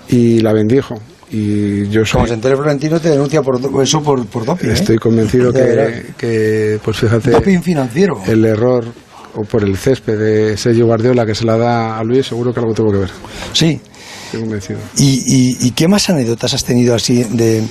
y 0.07 0.39
la 0.39 0.53
bendijo. 0.53 0.95
Y 1.31 1.89
yo 1.89 2.05
soy, 2.05 2.13
Como 2.13 2.27
se 2.27 2.33
entere 2.35 2.55
Florentino 2.55 2.97
te 2.97 3.09
denuncia 3.09 3.41
por 3.41 3.59
eso 3.83 4.01
por, 4.01 4.25
por 4.27 4.45
doping, 4.45 4.69
¿eh? 4.69 4.73
estoy 4.73 4.97
convencido 4.97 5.51
que, 5.53 6.13
que, 6.17 6.79
pues 6.81 6.97
fíjate, 6.97 7.31
Doping 7.31 7.61
financiero. 7.61 8.21
el 8.25 8.45
error 8.45 8.85
o 9.35 9.41
por 9.43 9.65
el 9.65 9.75
césped 9.75 10.17
de 10.17 10.55
Sergio 10.57 10.85
Guardiola 10.85 11.25
que 11.25 11.35
se 11.35 11.43
la 11.43 11.57
da 11.57 11.99
a 11.99 12.03
Luis, 12.05 12.25
seguro 12.27 12.53
que 12.53 12.61
algo 12.61 12.73
tuvo 12.73 12.93
que 12.93 12.99
ver. 12.99 13.09
Sí. 13.51 13.81
Estoy 14.27 14.39
convencido. 14.39 14.79
¿Y, 14.97 15.23
y, 15.25 15.67
y 15.67 15.71
qué 15.71 15.89
más 15.89 16.09
anécdotas 16.09 16.53
has 16.53 16.63
tenido 16.63 16.95
así 16.95 17.25
de, 17.25 17.63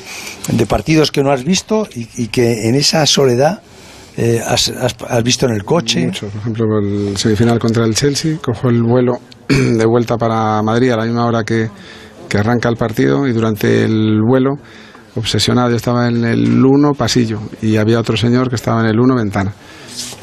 de 0.52 0.66
partidos 0.66 1.10
que 1.10 1.22
no 1.22 1.32
has 1.32 1.42
visto 1.42 1.88
y, 1.94 2.06
y 2.22 2.26
que 2.28 2.68
en 2.68 2.74
esa 2.74 3.06
soledad 3.06 3.62
eh, 4.20 4.42
has, 4.44 4.72
visto 5.22 5.46
en 5.46 5.52
el 5.52 5.64
coche? 5.64 6.06
Mucho. 6.06 6.26
Por 6.26 6.40
ejemplo, 6.40 6.64
el 6.80 7.16
semifinal 7.16 7.60
contra 7.60 7.84
el 7.84 7.94
Chelsea, 7.94 8.38
cojo 8.38 8.68
el 8.68 8.82
vuelo 8.82 9.20
de 9.48 9.86
vuelta 9.86 10.16
para 10.16 10.60
Madrid 10.60 10.90
a 10.90 10.96
la 10.96 11.04
misma 11.04 11.24
hora 11.24 11.44
que, 11.44 11.70
que 12.28 12.38
arranca 12.38 12.68
el 12.68 12.74
partido 12.74 13.28
y 13.28 13.32
durante 13.32 13.84
el 13.84 14.20
vuelo 14.26 14.56
obsesionado. 15.14 15.70
Yo 15.70 15.76
estaba 15.76 16.08
en 16.08 16.24
el 16.24 16.64
1 16.64 16.94
pasillo 16.94 17.38
y 17.62 17.76
había 17.76 18.00
otro 18.00 18.16
señor 18.16 18.48
que 18.48 18.56
estaba 18.56 18.80
en 18.80 18.86
el 18.86 18.98
1 18.98 19.14
ventana. 19.14 19.52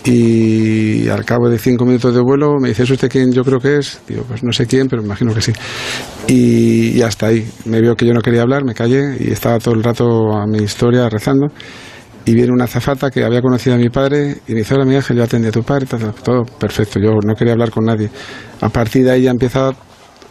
Y 0.04 1.08
al 1.08 1.24
cabo 1.24 1.50
de 1.50 1.58
cinco 1.58 1.86
minutos 1.86 2.14
de 2.14 2.22
vuelo 2.22 2.56
me 2.60 2.70
dice, 2.70 2.84
¿es 2.84 2.92
usted 2.92 3.10
quién 3.10 3.32
yo 3.32 3.44
creo 3.46 3.60
que 3.60 3.78
es? 3.78 4.02
Digo, 4.08 4.24
pues 4.28 4.44
no 4.44 4.52
sé 4.52 4.68
quién, 4.68 4.88
pero 4.88 5.02
me 5.02 5.08
imagino 5.08 5.34
que 5.34 5.42
sí. 5.42 5.54
Y, 6.28 6.98
y 6.98 7.02
hasta 7.02 7.28
ahí. 7.28 7.50
Me 7.64 7.80
vio 7.80 7.96
que 7.96 8.06
yo 8.06 8.14
no 8.14 8.20
quería 8.20 8.42
hablar, 8.42 8.66
me 8.66 8.74
callé 8.74 9.16
y 9.22 9.32
estaba 9.32 9.58
todo 9.60 9.74
el 9.74 9.84
rato 9.84 10.34
a 10.34 10.46
mi 10.48 10.60
historia 10.64 11.08
rezando. 11.08 11.48
Y 12.28 12.34
viene 12.34 12.52
una 12.52 12.64
azafata 12.64 13.12
que 13.12 13.24
había 13.24 13.42
conocido 13.42 13.76
a 13.76 13.78
mi 13.78 13.90
padre 13.90 14.38
y 14.48 14.54
me 14.54 14.60
dice, 14.60 14.74
hola 14.74 14.86
mi 14.86 14.96
ángel, 14.96 15.18
yo 15.18 15.24
atendí 15.24 15.48
a 15.48 15.52
tu 15.52 15.62
padre, 15.62 15.86
todo 16.24 16.44
perfecto, 16.60 17.00
yo 17.00 17.20
no 17.24 17.36
quería 17.36 17.54
hablar 17.54 17.70
con 17.70 17.86
nadie. 17.86 18.10
A 18.62 18.70
partir 18.70 19.04
de 19.06 19.12
ahí 19.12 19.22
ya 19.24 19.32
empieza 19.32 19.72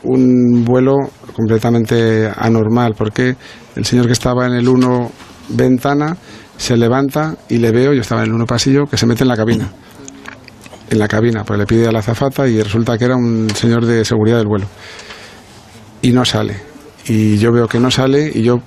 un 0.02 0.64
vuelo 0.64 0.96
completamente 1.34 2.28
anormal, 2.36 2.94
porque 2.98 3.36
el 3.76 3.84
señor 3.84 4.06
que 4.06 4.12
estaba 4.12 4.46
en 4.46 4.54
el 4.54 4.68
1 4.68 5.10
ventana 5.50 6.16
se 6.56 6.76
levanta 6.76 7.36
y 7.48 7.58
le 7.58 7.70
veo, 7.70 7.92
yo 7.92 8.00
estaba 8.00 8.22
en 8.22 8.28
el 8.28 8.34
1 8.34 8.44
pasillo, 8.44 8.84
que 8.90 8.96
se 8.96 9.06
mete 9.06 9.22
en 9.22 9.28
la 9.28 9.36
cabina. 9.36 9.70
En 10.90 10.98
la 10.98 11.08
cabina, 11.08 11.44
pues 11.44 11.58
le 11.58 11.66
pide 11.66 11.86
a 11.86 11.92
la 11.92 12.00
azafata 12.00 12.46
y 12.48 12.60
resulta 12.60 12.98
que 12.98 13.04
era 13.04 13.16
un 13.16 13.48
señor 13.54 13.86
de 13.86 14.04
seguridad 14.04 14.38
del 14.38 14.48
vuelo. 14.48 14.66
Y 16.02 16.10
no 16.10 16.24
sale. 16.24 16.56
Y 17.06 17.38
yo 17.38 17.52
veo 17.52 17.68
que 17.68 17.78
no 17.78 17.90
sale 17.90 18.30
y 18.34 18.42
yo 18.42 18.60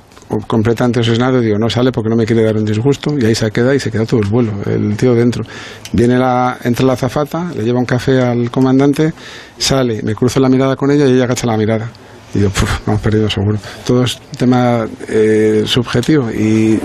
completamente 0.48 1.00
obsesionado, 1.00 1.40
digo, 1.40 1.58
no 1.58 1.70
sale 1.70 1.92
porque 1.92 2.10
no 2.10 2.16
me 2.16 2.26
quiere 2.26 2.44
dar 2.44 2.58
un 2.58 2.66
disgusto, 2.66 3.18
y 3.18 3.26
ahí 3.26 3.36
se 3.36 3.50
queda 3.52 3.74
y 3.74 3.80
se 3.80 3.92
queda 3.92 4.06
todo 4.06 4.20
el 4.20 4.28
vuelo, 4.28 4.52
el 4.66 4.96
tío 4.98 5.16
dentro. 5.16 5.44
Viene 5.94 6.18
la, 6.18 6.58
entra 6.64 6.86
la 6.86 6.94
azafata, 6.94 7.52
le 7.56 7.64
lleva 7.64 7.80
un 7.80 7.86
café 7.86 8.22
al 8.22 8.52
comandante, 8.52 9.14
sale, 9.58 10.02
me 10.04 10.16
cruzo 10.16 10.40
la 10.40 10.50
mirada 10.50 10.76
con 10.76 10.92
ella 10.92 11.06
y 11.08 11.14
ella 11.14 11.24
agacha 11.24 11.48
la 11.48 11.58
mirada. 11.58 11.90
Y 12.34 12.42
yo, 12.42 12.50
puf, 12.50 12.86
hemos 12.86 13.00
perdido 13.00 13.30
seguro. 13.30 13.58
Todo 13.86 14.04
es 14.04 14.20
tema 14.38 14.86
eh, 15.08 15.64
subjetivo 15.66 16.30
y 16.30 16.78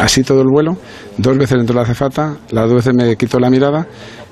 así 0.00 0.24
todo 0.24 0.42
el 0.42 0.48
vuelo. 0.48 0.76
Dos 1.16 1.38
veces 1.38 1.60
entró 1.60 1.76
la 1.76 1.82
azafata, 1.82 2.36
las 2.50 2.66
dos 2.68 2.84
veces 2.84 2.94
me 2.94 3.16
quitó 3.16 3.38
la 3.38 3.48
mirada 3.48 3.86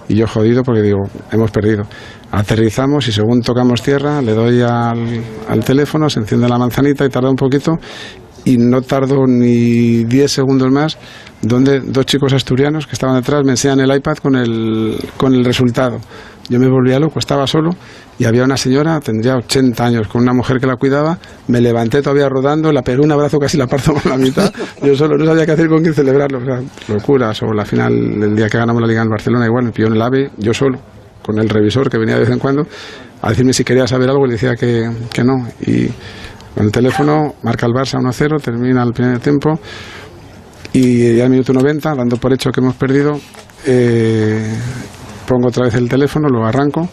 y 0.09 0.17
yo 0.17 0.27
jodido 0.27 0.65
porque 0.65 0.83
digo, 0.83 0.99
hemos 1.31 1.53
perdido. 1.53 1.85
Aterrizamos 2.33 3.07
y 3.07 3.13
según 3.13 3.43
tocamos 3.43 3.81
tierra, 3.83 4.21
le 4.21 4.35
doy 4.35 4.61
al 4.61 5.65
teléfono, 5.65 6.11
se 6.11 6.19
enciende 6.19 6.49
la 6.49 6.59
manzanita 6.59 7.05
y 7.05 7.09
tarda 7.09 7.31
un 7.31 7.37
poquito 7.37 7.79
y 8.45 8.57
no 8.57 8.83
tardo 8.83 9.27
ni 9.27 10.05
10 10.05 10.31
segundos 10.31 10.71
más 10.71 10.99
donde 11.43 11.81
dos 11.81 12.07
chicos 12.07 12.33
asturianos 12.33 12.87
que 12.87 12.93
estaban 12.93 13.17
detrás 13.17 13.45
me 13.45 13.53
enseñan 13.53 13.81
el 13.81 13.95
iPad 13.97 14.17
con 14.19 14.37
el, 14.37 14.97
con 15.17 15.35
el 15.35 15.45
resultado. 15.45 15.99
Yo 16.49 16.59
me 16.59 16.69
volvía 16.69 16.99
loco, 16.99 17.21
estaba 17.21 17.47
solo 17.47 17.71
y 18.19 18.25
había 18.25 18.43
una 18.43 18.57
señora, 18.57 19.01
tendría 19.01 19.37
80 19.37 19.85
años, 19.85 20.09
con 20.09 20.23
una 20.23 20.33
mujer 20.33 20.59
que 20.59 20.67
la 20.67 20.75
cuidaba. 20.77 21.17
Me 21.47 21.61
levanté 21.61 22.03
todavía 22.03 22.29
rodando, 22.29 22.73
la 22.73 22.83
pegué 22.83 23.01
un 23.01 23.13
abrazo, 23.13 23.39
casi 23.39 23.57
la 23.57 23.69
parto 23.69 23.95
por 23.95 24.05
la 24.07 24.17
mitad. 24.17 24.53
Yo 24.83 24.97
solo 24.97 25.17
no 25.17 25.25
sabía 25.25 25.47
qué 25.47 25.53
hacer 25.53 25.69
con 25.69 25.81
quién 25.81 25.95
celebrarlo. 25.95 26.39
O 26.39 26.45
sea, 26.45 26.61
locuras. 26.89 27.41
O 27.43 27.53
la 27.53 27.65
final, 27.65 27.93
el 27.93 28.35
día 28.35 28.49
que 28.49 28.59
ganamos 28.59 28.83
la 28.83 28.89
Liga 28.89 29.03
en 29.03 29.09
Barcelona, 29.09 29.47
igual 29.47 29.67
me 29.67 29.71
pilló 29.71 29.87
en 29.89 29.95
el 29.95 30.03
AVE, 30.03 30.31
yo 30.39 30.53
solo, 30.53 30.79
con 31.23 31.39
el 31.39 31.49
revisor 31.49 31.89
que 31.89 31.99
venía 31.99 32.17
de 32.17 32.23
vez 32.23 32.31
en 32.31 32.41
cuando, 32.41 32.67
a 33.23 33.29
decirme 33.31 33.53
si 33.53 33.63
quería 33.63 33.87
saber 33.87 34.11
algo 34.11 34.25
y 34.25 34.31
le 34.31 34.35
decía 34.35 34.57
que, 34.57 34.91
que 35.13 35.23
no. 35.23 35.47
Y 35.61 35.89
con 36.55 36.67
el 36.67 36.73
teléfono 36.73 37.35
marca 37.43 37.67
el 37.67 37.73
Barça 37.73 37.99
1-0, 37.99 38.41
termina 38.43 38.83
el 38.83 38.93
primer 38.93 39.21
tiempo 39.21 39.59
y 40.73 41.17
ya 41.17 41.25
al 41.25 41.31
minuto 41.31 41.53
90, 41.53 41.95
dando 41.95 42.17
por 42.17 42.33
hecho 42.33 42.51
que 42.51 42.61
hemos 42.61 42.77
perdido, 42.77 43.19
eh, 43.67 44.53
pongo 45.27 45.49
otra 45.49 45.65
vez 45.65 45.75
el 45.75 45.89
teléfono, 45.89 46.29
lo 46.29 46.47
arranco 46.47 46.89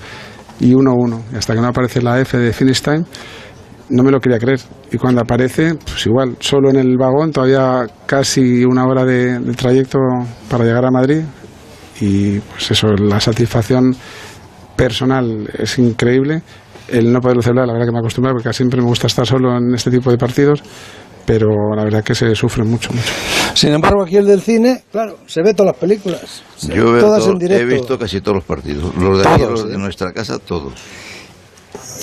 y 0.60 0.74
1-1. 0.74 1.38
Hasta 1.38 1.54
que 1.54 1.62
no 1.62 1.68
aparece 1.68 2.02
la 2.02 2.20
F 2.20 2.38
de 2.38 2.54
Finish 2.54 2.82
Time, 2.82 3.04
no 3.90 4.04
me 4.04 4.12
lo 4.12 4.20
quería 4.20 4.40
creer. 4.40 4.60
Y 4.92 4.98
cuando 4.98 5.22
aparece, 5.22 5.76
pues 5.76 6.06
igual, 6.08 6.38
solo 6.40 6.70
en 6.72 6.78
el 6.78 6.98
vagón, 6.98 7.32
todavía 7.32 7.86
casi 8.06 8.66
una 8.66 8.86
hora 8.86 9.06
de, 9.06 9.40
de 9.40 9.54
trayecto 9.54 10.00
para 10.50 10.64
llegar 10.64 10.86
a 10.86 10.92
Madrid. 10.92 11.22
Y 12.02 12.40
pues 12.40 12.72
eso, 12.72 12.88
la 12.94 13.20
satisfacción 13.20 13.96
personal 14.76 15.50
es 15.58 15.78
increíble 15.80 16.42
el 16.90 17.12
no 17.12 17.20
poderlo 17.20 17.42
celebrar, 17.42 17.68
la 17.68 17.74
verdad 17.74 17.88
que 17.88 17.92
me 17.94 18.00
acostumbrado 18.00 18.36
porque 18.38 18.54
siempre 18.54 18.82
me 18.82 18.88
gusta 18.88 19.08
estar 19.08 19.26
solo 19.26 19.58
en 19.58 19.74
este 19.76 19.92
tipo 19.92 20.10
de 20.12 20.18
partidos, 20.18 20.62
pero 21.26 21.48
la 21.76 21.84
verdad 21.84 22.04
que 22.04 22.16
se 22.16 22.34
sufre 22.36 22.64
mucho, 22.64 22.92
mucho. 22.94 23.12
Sin 23.54 23.74
embargo, 23.74 24.04
aquí 24.04 24.16
el 24.18 24.26
del 24.26 24.42
cine, 24.42 24.84
claro, 24.92 25.18
se 25.26 25.42
ve 25.42 25.54
todas 25.54 25.74
las 25.74 25.80
películas. 25.82 26.44
Se- 26.56 26.74
Yo 26.74 26.92
veo 26.92 27.02
todas 27.02 27.24
todo- 27.24 27.34
en 27.34 27.40
directo. 27.40 27.64
he 27.64 27.66
visto 27.66 28.00
casi 28.00 28.22
todos 28.22 28.36
los 28.38 28.44
partidos. 28.46 28.96
Los 28.96 29.18
de 29.22 29.28
aquí, 29.28 29.42
Todos, 29.42 29.62
los 29.62 29.70
de 29.70 29.78
nuestra 29.78 30.12
casa, 30.14 30.40
todos. 30.40 30.74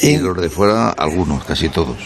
Y- 0.03 0.09
Y 0.11 0.19
los 0.19 0.37
de 0.41 0.51
fuera, 0.51 0.91
algunos, 0.91 1.45
casi 1.45 1.69
todos. 1.69 1.97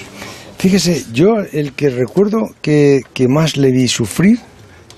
Fíjese, 0.59 1.05
yo 1.13 1.37
el 1.53 1.73
que 1.73 1.89
recuerdo 1.91 2.39
que, 2.61 3.01
que 3.15 3.29
más 3.29 3.57
le 3.57 3.71
vi 3.71 3.89
sufrir, 3.89 4.39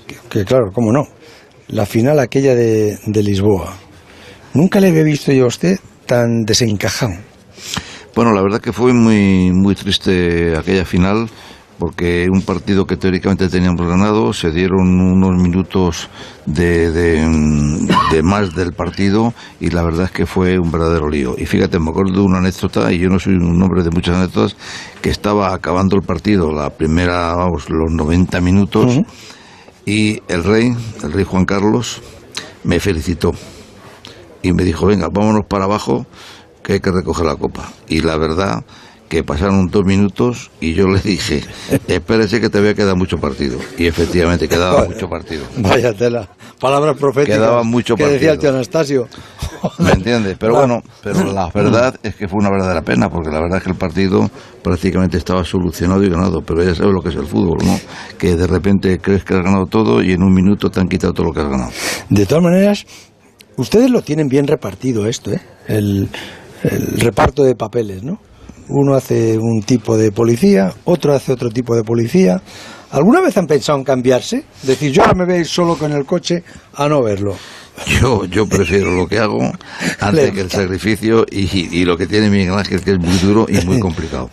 que, 0.07 0.15
que 0.29 0.45
claro, 0.45 0.71
cómo 0.73 0.91
no, 0.91 1.03
la 1.67 1.85
final 1.85 2.19
aquella 2.19 2.55
de, 2.55 2.97
de 3.05 3.23
Lisboa. 3.23 3.73
Nunca 4.53 4.79
le 4.79 4.89
había 4.89 5.03
visto 5.03 5.31
yo 5.31 5.45
a 5.45 5.47
usted 5.47 5.79
tan 6.05 6.41
desencajado. 6.45 7.13
Bueno, 8.13 8.33
la 8.33 8.41
verdad 8.41 8.59
que 8.59 8.73
fue 8.73 8.93
muy, 8.93 9.51
muy 9.53 9.73
triste 9.73 10.57
aquella 10.57 10.83
final, 10.83 11.29
porque 11.79 12.27
un 12.29 12.41
partido 12.41 12.85
que 12.85 12.97
teóricamente 12.97 13.47
teníamos 13.47 13.87
ganado, 13.87 14.33
se 14.33 14.51
dieron 14.51 14.99
unos 14.99 15.41
minutos 15.41 16.09
de, 16.45 16.91
de, 16.91 17.87
de 18.11 18.21
más 18.21 18.53
del 18.53 18.73
partido 18.73 19.33
y 19.61 19.69
la 19.69 19.83
verdad 19.83 20.05
es 20.05 20.11
que 20.11 20.25
fue 20.25 20.59
un 20.59 20.71
verdadero 20.71 21.09
lío. 21.09 21.35
Y 21.37 21.45
fíjate, 21.45 21.79
me 21.79 21.89
acuerdo 21.89 22.15
de 22.15 22.21
una 22.21 22.39
anécdota, 22.39 22.91
y 22.91 22.99
yo 22.99 23.07
no 23.07 23.17
soy 23.17 23.35
un 23.35 23.63
hombre 23.63 23.81
de 23.81 23.91
muchas 23.91 24.17
anécdotas, 24.17 24.57
que 25.01 25.09
estaba 25.09 25.53
acabando 25.53 25.95
el 25.95 26.01
partido, 26.01 26.51
la 26.51 26.69
primera, 26.69 27.33
vamos, 27.33 27.69
los 27.69 27.93
90 27.93 28.41
minutos, 28.41 28.99
y 29.85 30.19
el 30.27 30.43
rey, 30.43 30.75
el 31.01 31.13
rey 31.13 31.23
Juan 31.23 31.45
Carlos, 31.45 32.01
me 32.65 32.81
felicitó 32.81 33.31
y 34.43 34.53
me 34.53 34.63
dijo, 34.63 34.87
venga, 34.87 35.07
vámonos 35.11 35.45
para 35.47 35.65
abajo, 35.65 36.05
que 36.71 36.75
hay 36.75 36.79
que 36.79 36.91
recoger 36.91 37.25
la 37.25 37.35
copa. 37.35 37.69
Y 37.89 38.01
la 38.01 38.17
verdad 38.17 38.63
que 39.09 39.25
pasaron 39.25 39.67
dos 39.67 39.83
minutos 39.83 40.51
y 40.61 40.73
yo 40.73 40.87
le 40.87 41.01
dije, 41.01 41.43
espérese 41.87 42.39
que 42.39 42.49
te 42.49 42.61
voy 42.61 42.69
a 42.69 42.73
quedar 42.73 42.95
mucho 42.95 43.17
partido. 43.17 43.59
Y 43.77 43.87
efectivamente 43.87 44.47
quedaba 44.47 44.85
mucho 44.85 45.09
partido. 45.09 45.43
Vaya 45.57 45.93
tela. 45.93 46.29
Palabras 46.61 46.95
proféticas. 46.97 47.39
Quedaba 47.39 47.63
mucho 47.63 47.95
que 47.95 48.05
decía 48.05 48.31
el 48.31 48.37
partido. 48.37 48.39
tío 48.39 48.49
Anastasio. 48.51 49.07
¿Me 49.79 49.91
entiendes? 49.91 50.37
Pero 50.39 50.53
bueno, 50.59 50.81
pero 51.03 51.25
la 51.33 51.49
verdad 51.53 51.99
es 52.03 52.15
que 52.15 52.29
fue 52.29 52.39
una 52.39 52.49
verdadera 52.49 52.81
pena, 52.83 53.09
porque 53.09 53.29
la 53.29 53.41
verdad 53.41 53.57
es 53.57 53.63
que 53.65 53.71
el 53.71 53.77
partido 53.77 54.29
prácticamente 54.63 55.17
estaba 55.17 55.43
solucionado 55.43 56.01
y 56.03 56.09
ganado, 56.09 56.41
pero 56.41 56.63
ya 56.63 56.73
sabes 56.73 56.93
lo 56.93 57.01
que 57.01 57.09
es 57.09 57.15
el 57.15 57.25
fútbol, 57.25 57.57
¿no? 57.65 57.77
Que 58.17 58.37
de 58.37 58.47
repente 58.47 58.99
crees 58.99 59.25
que 59.25 59.33
has 59.33 59.43
ganado 59.43 59.65
todo 59.65 60.01
y 60.01 60.13
en 60.13 60.23
un 60.23 60.33
minuto 60.33 60.69
te 60.69 60.79
han 60.79 60.87
quitado 60.87 61.11
todo 61.11 61.25
lo 61.27 61.33
que 61.33 61.41
has 61.41 61.49
ganado. 61.49 61.71
De 62.09 62.25
todas 62.25 62.43
maneras, 62.45 62.85
ustedes 63.57 63.91
lo 63.91 64.01
tienen 64.03 64.29
bien 64.29 64.47
repartido 64.47 65.05
esto, 65.07 65.33
¿eh? 65.33 65.41
El, 65.67 66.09
el 66.63 66.99
reparto 66.99 67.43
de 67.43 67.55
papeles, 67.55 68.03
¿no? 68.03 68.19
Uno 68.69 68.95
hace 68.95 69.37
un 69.37 69.61
tipo 69.63 69.97
de 69.97 70.11
policía, 70.11 70.73
otro 70.85 71.13
hace 71.13 71.33
otro 71.33 71.49
tipo 71.49 71.75
de 71.75 71.83
policía. 71.83 72.41
¿Alguna 72.91 73.21
vez 73.21 73.37
han 73.37 73.47
pensado 73.47 73.77
en 73.77 73.83
cambiarse? 73.83 74.43
Decir, 74.63 74.91
yo 74.91 75.01
ahora 75.01 75.15
me 75.15 75.25
voy 75.25 75.35
a 75.35 75.37
ir 75.39 75.45
solo 75.45 75.77
con 75.77 75.91
el 75.91 76.05
coche 76.05 76.43
a 76.75 76.87
no 76.87 77.01
verlo. 77.01 77.35
Yo, 77.87 78.25
yo 78.25 78.47
prefiero 78.47 78.91
lo 78.91 79.07
que 79.07 79.17
hago 79.17 79.39
antes 79.99 80.31
que 80.31 80.41
el 80.41 80.51
sacrificio 80.51 81.25
y, 81.31 81.45
y 81.75 81.83
lo 81.85 81.97
que 81.97 82.05
tiene 82.05 82.29
Miguel 82.29 82.53
Ángel, 82.53 82.81
que 82.81 82.91
es 82.91 82.99
muy 82.99 83.17
duro 83.17 83.47
y 83.49 83.65
muy 83.65 83.79
complicado. 83.79 84.29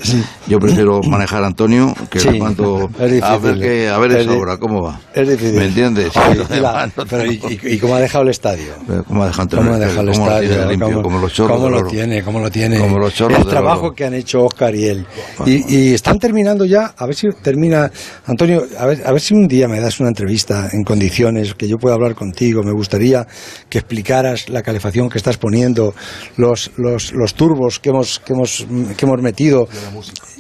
Yo 0.47 0.59
prefiero 0.61 1.01
manejar 1.03 1.45
a 1.45 1.47
Antonio 1.47 1.95
que 2.11 2.21
Sí, 2.21 2.39
mando 2.39 2.91
es 3.01 3.23
a 3.23 3.39
ver, 3.39 3.59
que, 3.59 3.89
a 3.89 3.97
ver 3.99 4.11
Es 4.13 4.17
esa 4.23 4.33
di- 4.33 4.37
obra, 4.39 4.59
¿cómo 4.59 4.83
va? 4.83 5.01
Es 5.15 5.27
difícil. 5.29 5.55
¿Me 5.55 5.65
entiendes? 5.67 6.13
Oye, 6.17 6.45
lo 6.57 6.61
la- 6.63 6.91
pero 7.09 7.25
y, 7.33 7.41
y- 7.63 7.75
y 7.75 7.79
cómo 7.79 7.95
ha 7.95 8.01
dejado 8.01 8.25
el 8.25 8.31
estadio? 8.31 8.73
¿Cómo 9.07 9.23
ha 9.23 9.27
dejado 9.29 9.43
Antonio 9.43 9.65
¿Cómo 9.65 9.75
ha 9.77 9.79
dejado 9.87 10.01
el 10.03 10.13
¿Cómo 10.13 10.27
lo 10.27 10.33
estadio? 10.41 10.69
limpio? 10.71 10.89
¿Cómo- 10.89 11.03
como 11.03 11.19
los 11.21 11.33
chorros 11.33 11.57
¿Cómo 11.57 11.71
lo 11.71 11.85
tiene? 11.87 12.23
¿Cómo 12.23 12.41
lo 12.41 12.51
tiene? 12.51 12.79
Como 12.79 12.99
los 12.99 13.15
chorros 13.15 13.39
El 13.39 13.47
trabajo 13.47 13.93
que 13.95 14.05
han 14.05 14.15
hecho 14.15 14.45
Oscar 14.45 14.75
y 14.75 14.85
él. 14.85 15.07
Y, 15.47 15.75
y 15.91 15.95
están 15.95 16.19
terminando 16.19 16.65
ya, 16.65 16.93
a 16.97 17.07
ver 17.07 17.15
si 17.15 17.29
termina. 17.43 17.91
Antonio, 18.27 18.65
a 18.79 18.87
ver, 18.87 19.03
a 19.07 19.13
ver 19.13 19.21
si 19.21 19.33
un 19.35 19.47
día 19.49 19.69
me 19.69 19.81
das 19.81 20.01
una 20.01 20.09
entrevista 20.11 20.69
en 20.73 20.83
condiciones 20.85 21.55
que 21.55 21.69
yo 21.69 21.79
pueda 21.79 21.95
hablar 21.95 22.15
contigo. 22.15 22.63
Me 22.63 22.73
gustaría 22.73 23.27
que 23.69 23.79
explicaras 23.79 24.49
la 24.49 24.63
calefacción 24.63 25.09
que 25.09 25.19
estás 25.19 25.37
poniendo, 25.37 25.95
los, 26.37 26.71
los, 26.77 27.13
los 27.13 27.35
turbos 27.35 27.79
que 27.79 27.91
hemos, 27.91 28.21
que 28.21 28.33
hemos, 28.33 28.67
que 28.97 29.07
hemos 29.07 29.23
metido. 29.23 29.69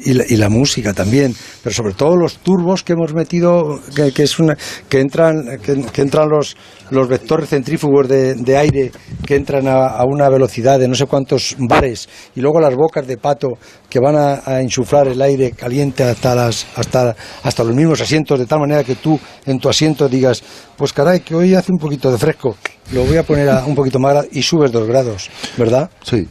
Y 0.04 0.14
la, 0.14 0.24
y 0.28 0.36
la 0.36 0.48
música 0.48 0.94
también, 0.94 1.34
pero 1.62 1.74
sobre 1.74 1.92
todo 1.92 2.16
los 2.16 2.38
turbos 2.38 2.84
que 2.84 2.92
hemos 2.92 3.14
metido, 3.14 3.80
que, 3.96 4.12
que 4.12 4.22
es 4.22 4.38
una, 4.38 4.56
que 4.88 5.00
entran, 5.00 5.58
que, 5.58 5.84
que 5.92 6.02
entran 6.02 6.28
los, 6.28 6.56
los 6.90 7.08
vectores 7.08 7.48
centrífugos 7.48 8.08
de, 8.08 8.34
de 8.34 8.56
aire 8.56 8.92
que 9.26 9.36
entran 9.36 9.66
a, 9.66 9.86
a 9.86 10.04
una 10.04 10.28
velocidad 10.28 10.78
de 10.78 10.88
no 10.88 10.94
sé 10.94 11.06
cuántos 11.06 11.56
bares 11.58 12.08
y 12.34 12.40
luego 12.40 12.60
las 12.60 12.74
bocas 12.74 13.06
de 13.06 13.16
pato 13.16 13.58
que 13.88 13.98
van 14.00 14.16
a, 14.16 14.42
a 14.44 14.62
insuflar 14.62 15.08
el 15.08 15.20
aire 15.20 15.52
caliente 15.52 16.04
hasta 16.04 16.34
las 16.34 16.66
hasta 16.76 17.16
hasta 17.42 17.64
los 17.64 17.74
mismos 17.74 18.00
asientos 18.00 18.38
de 18.38 18.46
tal 18.46 18.60
manera 18.60 18.84
que 18.84 18.96
tú 18.96 19.18
en 19.46 19.58
tu 19.58 19.68
asiento 19.68 20.08
digas 20.08 20.42
pues 20.76 20.92
caray 20.92 21.20
que 21.20 21.34
hoy 21.34 21.54
hace 21.54 21.72
un 21.72 21.78
poquito 21.78 22.10
de 22.10 22.18
fresco 22.18 22.56
lo 22.92 23.04
voy 23.04 23.16
a 23.16 23.22
poner 23.22 23.48
a 23.50 23.64
un 23.66 23.74
poquito 23.74 23.98
más 23.98 24.26
y 24.32 24.42
subes 24.42 24.72
dos 24.72 24.86
grados 24.86 25.30
verdad 25.56 25.90
Sí. 26.02 26.26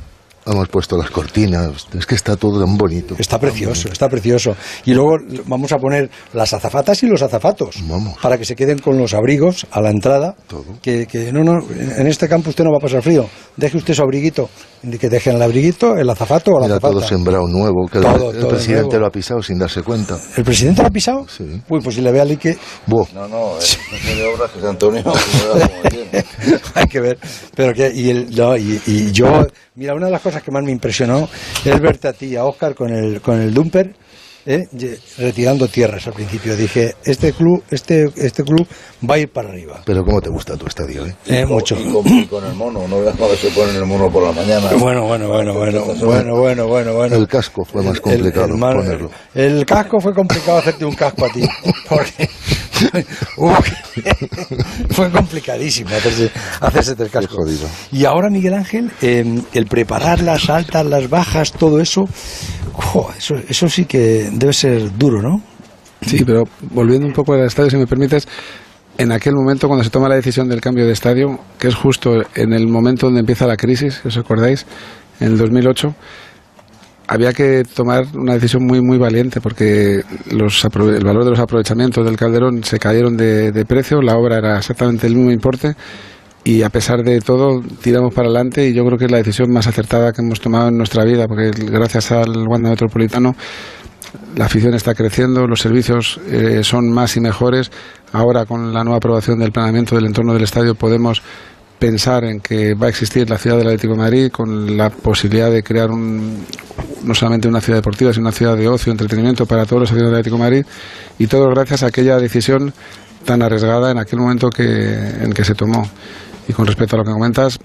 Hemos 0.48 0.68
puesto 0.70 0.98
las 0.98 1.10
cortinas, 1.12 1.88
es 1.98 2.06
que 2.06 2.16
está 2.16 2.36
todo 2.36 2.64
tan 2.64 2.78
bonito. 2.78 3.16
Está 3.20 3.40
precioso, 3.40 3.90
está 3.92 4.08
precioso. 4.10 4.56
Y 4.86 4.94
luego 4.94 5.18
vamos 5.46 5.72
a 5.72 5.78
poner 5.78 6.10
las 6.34 6.54
azafatas 6.54 7.02
y 7.04 7.08
los 7.08 7.22
azafatos 7.22 7.76
Vamos. 7.88 8.18
para 8.22 8.38
que 8.38 8.46
se 8.46 8.56
queden 8.56 8.80
con 8.80 8.98
los 8.98 9.14
abrigos 9.14 9.66
a 9.72 9.82
la 9.82 9.90
entrada. 9.90 10.36
Todo. 10.48 10.66
Que, 10.82 11.06
que 11.08 11.32
no, 11.32 11.44
no, 11.44 11.60
en 11.70 12.08
este 12.08 12.28
campo 12.28 12.50
usted 12.50 12.64
no 12.64 12.72
va 12.72 12.78
a 12.78 12.82
pasar 12.82 13.02
frío. 13.02 13.28
Deje 13.56 13.78
usted 13.78 13.94
su 13.94 14.02
abriguito, 14.02 14.50
que 15.00 15.10
dejen 15.10 15.36
el 15.36 15.42
abriguito, 15.42 15.96
el 15.98 16.10
azafato 16.10 16.52
o 16.52 16.60
la 16.60 16.66
Mira, 16.68 16.78
azafata. 16.78 16.94
todo 17.00 17.08
sembrado 17.08 17.48
nuevo, 17.48 17.88
que 17.92 17.98
el- 17.98 18.04
Todo, 18.04 18.32
el, 18.32 18.40
todo 18.40 18.50
presidente 18.50 18.84
nuevo. 18.84 19.00
lo 19.02 19.06
ha 19.08 19.12
pisado 19.12 19.42
sin 19.42 19.58
darse 19.60 19.82
cuenta. 19.82 20.18
¿El 20.36 20.44
presidente 20.44 20.82
lo 20.82 20.88
ha 20.88 20.92
pisado? 20.92 21.26
Sí. 21.28 21.62
Uy, 21.70 21.82
pues 21.82 21.96
si 21.96 22.02
le 22.02 22.12
ve 22.12 22.22
al 22.22 22.30
Ike, 22.32 22.58
Buah, 22.86 23.06
No, 23.14 23.28
no, 23.28 23.58
es 23.60 23.78
de 24.16 24.26
obras 24.26 24.52
que 24.52 24.60
es 24.60 24.66
Antonio. 24.78 25.04
hay 26.76 26.86
que 26.88 27.00
ver. 27.02 27.18
Pero 27.56 27.74
que, 27.74 27.92
y, 27.94 28.10
el, 28.10 28.36
no, 28.36 28.56
y, 28.56 28.82
y 28.86 29.12
yo, 29.12 29.46
mira, 29.76 29.94
una 29.94 30.06
de 30.08 30.12
las 30.12 30.22
cosas 30.22 30.37
que 30.44 30.52
más 30.52 30.64
me 30.64 30.72
impresionó 30.72 31.28
es 31.66 31.80
verte 31.80 32.08
a 32.08 32.14
ti 32.14 32.28
y 32.28 32.36
a 32.36 32.46
Oscar 32.46 32.74
con 32.76 32.92
el, 32.94 33.22
con 33.22 33.40
el 33.42 33.54
dumper. 33.54 33.96
¿eh? 34.50 34.64
retirando 35.18 35.68
tierras 35.68 36.08
al 36.08 36.14
principio 36.14 36.56
dije 36.56 36.96
este 37.04 37.34
club 37.34 37.62
este 37.70 38.06
este 38.16 38.44
club 38.46 38.66
va 39.04 39.16
a 39.16 39.20
ir 39.20 39.30
para 39.30 39.50
arriba 39.50 39.82
pero 39.86 40.06
cómo 40.06 40.22
te 40.22 40.30
gusta 40.30 40.56
tu 40.56 40.66
estadio, 40.68 41.06
¿eh? 41.06 41.14
Eh, 41.26 41.46
mucho 41.46 41.76
Y 41.78 41.92
con, 41.92 42.08
y 42.08 42.26
con 42.28 42.46
el 42.46 42.54
mono, 42.54 42.88
no 42.88 43.02
veas 43.02 43.14
cuando 43.18 43.36
se 43.36 43.50
pone 43.50 43.76
el 43.76 43.86
mono 43.86 44.10
por 44.10 44.24
la 44.24 44.32
mañana. 44.32 44.70
bueno 44.80 45.04
bueno 45.06 45.28
bueno 45.28 45.54
bueno 45.54 45.84
bueno 45.84 46.36
bueno 46.38 46.66
bueno 46.66 46.94
bueno 46.94 47.16
El 47.18 47.28
casco 47.28 47.66
fue 47.66 47.84
más 47.84 47.96
El- 47.96 48.02
complicado 48.02 48.46
el, 48.54 48.58
ponerlo. 48.58 49.12
el 49.36 49.66
casco 49.66 50.00
fue 50.00 50.14
complicado 50.14 50.60
hacerte 50.60 50.86
un 50.86 50.96
casco 50.96 51.26
a 51.26 51.30
ti 51.30 51.42
porque 51.90 52.30
fue 54.90 55.10
complicadísimo 55.12 55.90
hacerse, 55.90 56.32
hacerse 56.62 56.92
el 56.92 57.10
casco. 57.10 57.20
Qué 57.20 57.28
jodido. 57.28 57.68
y 57.92 58.06
ahora 58.06 58.30
Miguel 58.30 58.54
Ángel 58.54 58.92
eh, 59.02 59.42
el 59.54 59.66
preparar 59.66 60.22
las 60.22 60.50
altas 60.50 60.86
las 60.86 61.10
bajas 61.10 61.52
todo 61.52 61.80
eso 61.80 62.06
jo, 62.74 63.10
eso 63.18 63.36
eso 63.48 63.70
sí 63.70 63.86
que 63.86 64.30
debe 64.32 64.54
ser 64.54 64.98
duro 64.98 65.22
no 65.22 65.42
Sí, 66.02 66.24
pero 66.26 66.44
volviendo 66.62 67.08
un 67.08 67.14
poco 67.14 67.34
al 67.34 67.46
estadio, 67.46 67.70
si 67.70 67.78
me 67.78 67.88
permites, 67.88 68.28
en 68.98 69.12
aquel 69.12 69.34
momento 69.34 69.68
cuando 69.68 69.84
se 69.84 69.90
toma 69.90 70.08
la 70.08 70.16
decisión 70.16 70.48
del 70.48 70.62
cambio 70.62 70.86
de 70.86 70.92
estadio, 70.92 71.40
que 71.60 71.68
es 71.68 71.76
justo 71.76 72.22
en 72.36 72.54
el 72.54 72.68
momento 72.68 73.08
donde 73.08 73.20
empieza 73.20 73.48
la 73.48 73.58
crisis, 73.58 74.00
si 74.02 74.08
os 74.08 74.18
acordáis, 74.18 74.66
en 75.20 75.28
el 75.32 75.38
2008, 75.38 75.96
había 77.08 77.34
que 77.34 77.64
tomar 77.64 78.06
una 78.16 78.34
decisión 78.34 78.66
muy 78.66 78.82
muy 78.82 78.98
valiente 78.98 79.40
porque 79.42 80.02
los 80.32 80.64
el 80.64 81.04
valor 81.06 81.24
de 81.24 81.32
los 81.32 81.40
aprovechamientos 81.40 82.06
del 82.06 82.18
Calderón 82.18 82.64
se 82.64 82.80
cayeron 82.80 83.16
de, 83.16 83.52
de 83.52 83.66
precio, 83.66 84.02
la 84.02 84.18
obra 84.18 84.38
era 84.38 84.58
exactamente 84.58 85.08
el 85.08 85.16
mismo 85.16 85.32
importe 85.32 85.76
y 86.44 86.64
a 86.64 86.70
pesar 86.70 87.04
de 87.04 87.20
todo 87.20 87.62
tiramos 87.82 88.14
para 88.14 88.28
adelante 88.28 88.68
y 88.68 88.74
yo 88.74 88.86
creo 88.86 88.98
que 88.98 89.06
es 89.06 89.12
la 89.12 89.18
decisión 89.18 89.52
más 89.52 89.68
acertada 89.68 90.12
que 90.12 90.22
hemos 90.22 90.40
tomado 90.40 90.70
en 90.70 90.78
nuestra 90.78 91.04
vida 91.04 91.28
porque 91.28 91.52
gracias 91.52 92.12
al 92.12 92.48
Wanda 92.48 92.70
Metropolitano 92.70 93.36
la 94.36 94.46
afición 94.46 94.74
está 94.74 94.94
creciendo, 94.94 95.48
los 95.48 95.62
servicios 95.62 96.20
eh, 96.30 96.64
son 96.64 96.92
más 96.92 97.18
y 97.18 97.22
mejores. 97.22 97.72
Ahora, 98.14 98.46
con 98.46 98.74
la 98.74 98.84
nueva 98.84 98.98
aprobación 98.98 99.40
del 99.40 99.52
planeamiento 99.52 99.96
del 99.96 100.06
entorno 100.06 100.34
del 100.34 100.44
estadio, 100.44 100.76
podemos 100.76 101.22
pensar 101.80 102.24
en 102.26 102.40
que 102.40 102.74
va 102.74 102.88
a 102.88 102.90
existir 102.90 103.30
la 103.30 103.38
ciudad 103.38 103.58
del 103.58 103.68
Atlético 103.68 103.96
Madrid 103.96 104.32
con 104.32 104.78
la 104.78 104.90
posibilidad 104.90 105.52
de 105.52 105.64
crear 105.64 105.92
un, 105.92 106.46
no 107.04 107.14
solamente 107.14 107.48
una 107.48 107.62
ciudad 107.62 107.80
deportiva, 107.80 108.12
sino 108.12 108.24
una 108.24 108.32
ciudad 108.32 108.58
de 108.58 108.68
ocio, 108.68 108.92
entretenimiento 108.92 109.46
para 109.46 109.66
todos 109.66 109.82
los 109.82 109.90
aficionados 109.90 110.14
del 110.14 110.20
Atlético 110.20 110.38
Madrid. 110.38 110.66
Y 111.20 111.28
todo 111.28 111.48
gracias 111.50 111.84
a 111.84 111.88
aquella 111.88 112.18
decisión 112.18 112.74
tan 113.26 113.42
arriesgada 113.42 113.92
en 113.92 113.98
aquel 113.98 114.20
momento 114.20 114.50
que, 114.50 114.64
en 114.64 115.34
que 115.34 115.44
se 115.44 115.54
tomó. 115.54 115.88
Y 116.48 116.54
con 116.54 116.66
respecto 116.66 116.96
a 116.96 117.00
lo 117.00 117.06
que 117.06 117.12
comentas, 117.12 117.60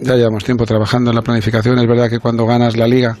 ya 0.00 0.16
llevamos 0.16 0.44
tiempo 0.44 0.64
trabajando 0.64 1.10
en 1.10 1.16
la 1.16 1.22
planificación. 1.22 1.78
Es 1.78 1.86
verdad 1.86 2.08
que 2.08 2.18
cuando 2.18 2.46
ganas 2.46 2.76
la 2.76 2.86
liga 2.86 3.16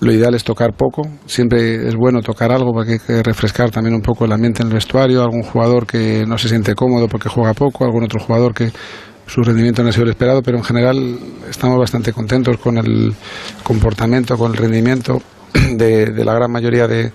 lo 0.00 0.12
ideal 0.12 0.34
es 0.34 0.44
tocar 0.44 0.74
poco, 0.74 1.02
siempre 1.26 1.88
es 1.88 1.94
bueno 1.96 2.20
tocar 2.20 2.52
algo 2.52 2.72
porque 2.72 2.92
hay 2.92 2.98
que 3.00 3.22
refrescar 3.22 3.70
también 3.70 3.96
un 3.96 4.00
poco 4.00 4.24
el 4.24 4.32
ambiente 4.32 4.62
en 4.62 4.68
el 4.68 4.74
vestuario, 4.74 5.22
algún 5.22 5.42
jugador 5.42 5.86
que 5.86 6.24
no 6.24 6.38
se 6.38 6.48
siente 6.48 6.76
cómodo 6.76 7.08
porque 7.08 7.28
juega 7.28 7.52
poco, 7.52 7.84
algún 7.84 8.04
otro 8.04 8.20
jugador 8.20 8.54
que 8.54 8.70
su 9.28 9.42
rendimiento 9.42 9.82
no 9.82 9.90
ha 9.90 9.92
sido 9.92 10.04
el 10.04 10.10
esperado, 10.10 10.42
pero 10.42 10.56
en 10.56 10.64
general 10.64 11.18
estamos 11.48 11.78
bastante 11.78 12.12
contentos 12.12 12.56
con 12.58 12.78
el 12.78 13.14
comportamiento, 13.62 14.36
con 14.36 14.52
el 14.52 14.56
rendimiento 14.56 15.20
de, 15.72 16.24
la 16.24 16.32
gran 16.32 16.50
mayoría 16.50 16.86
de, 16.86 17.12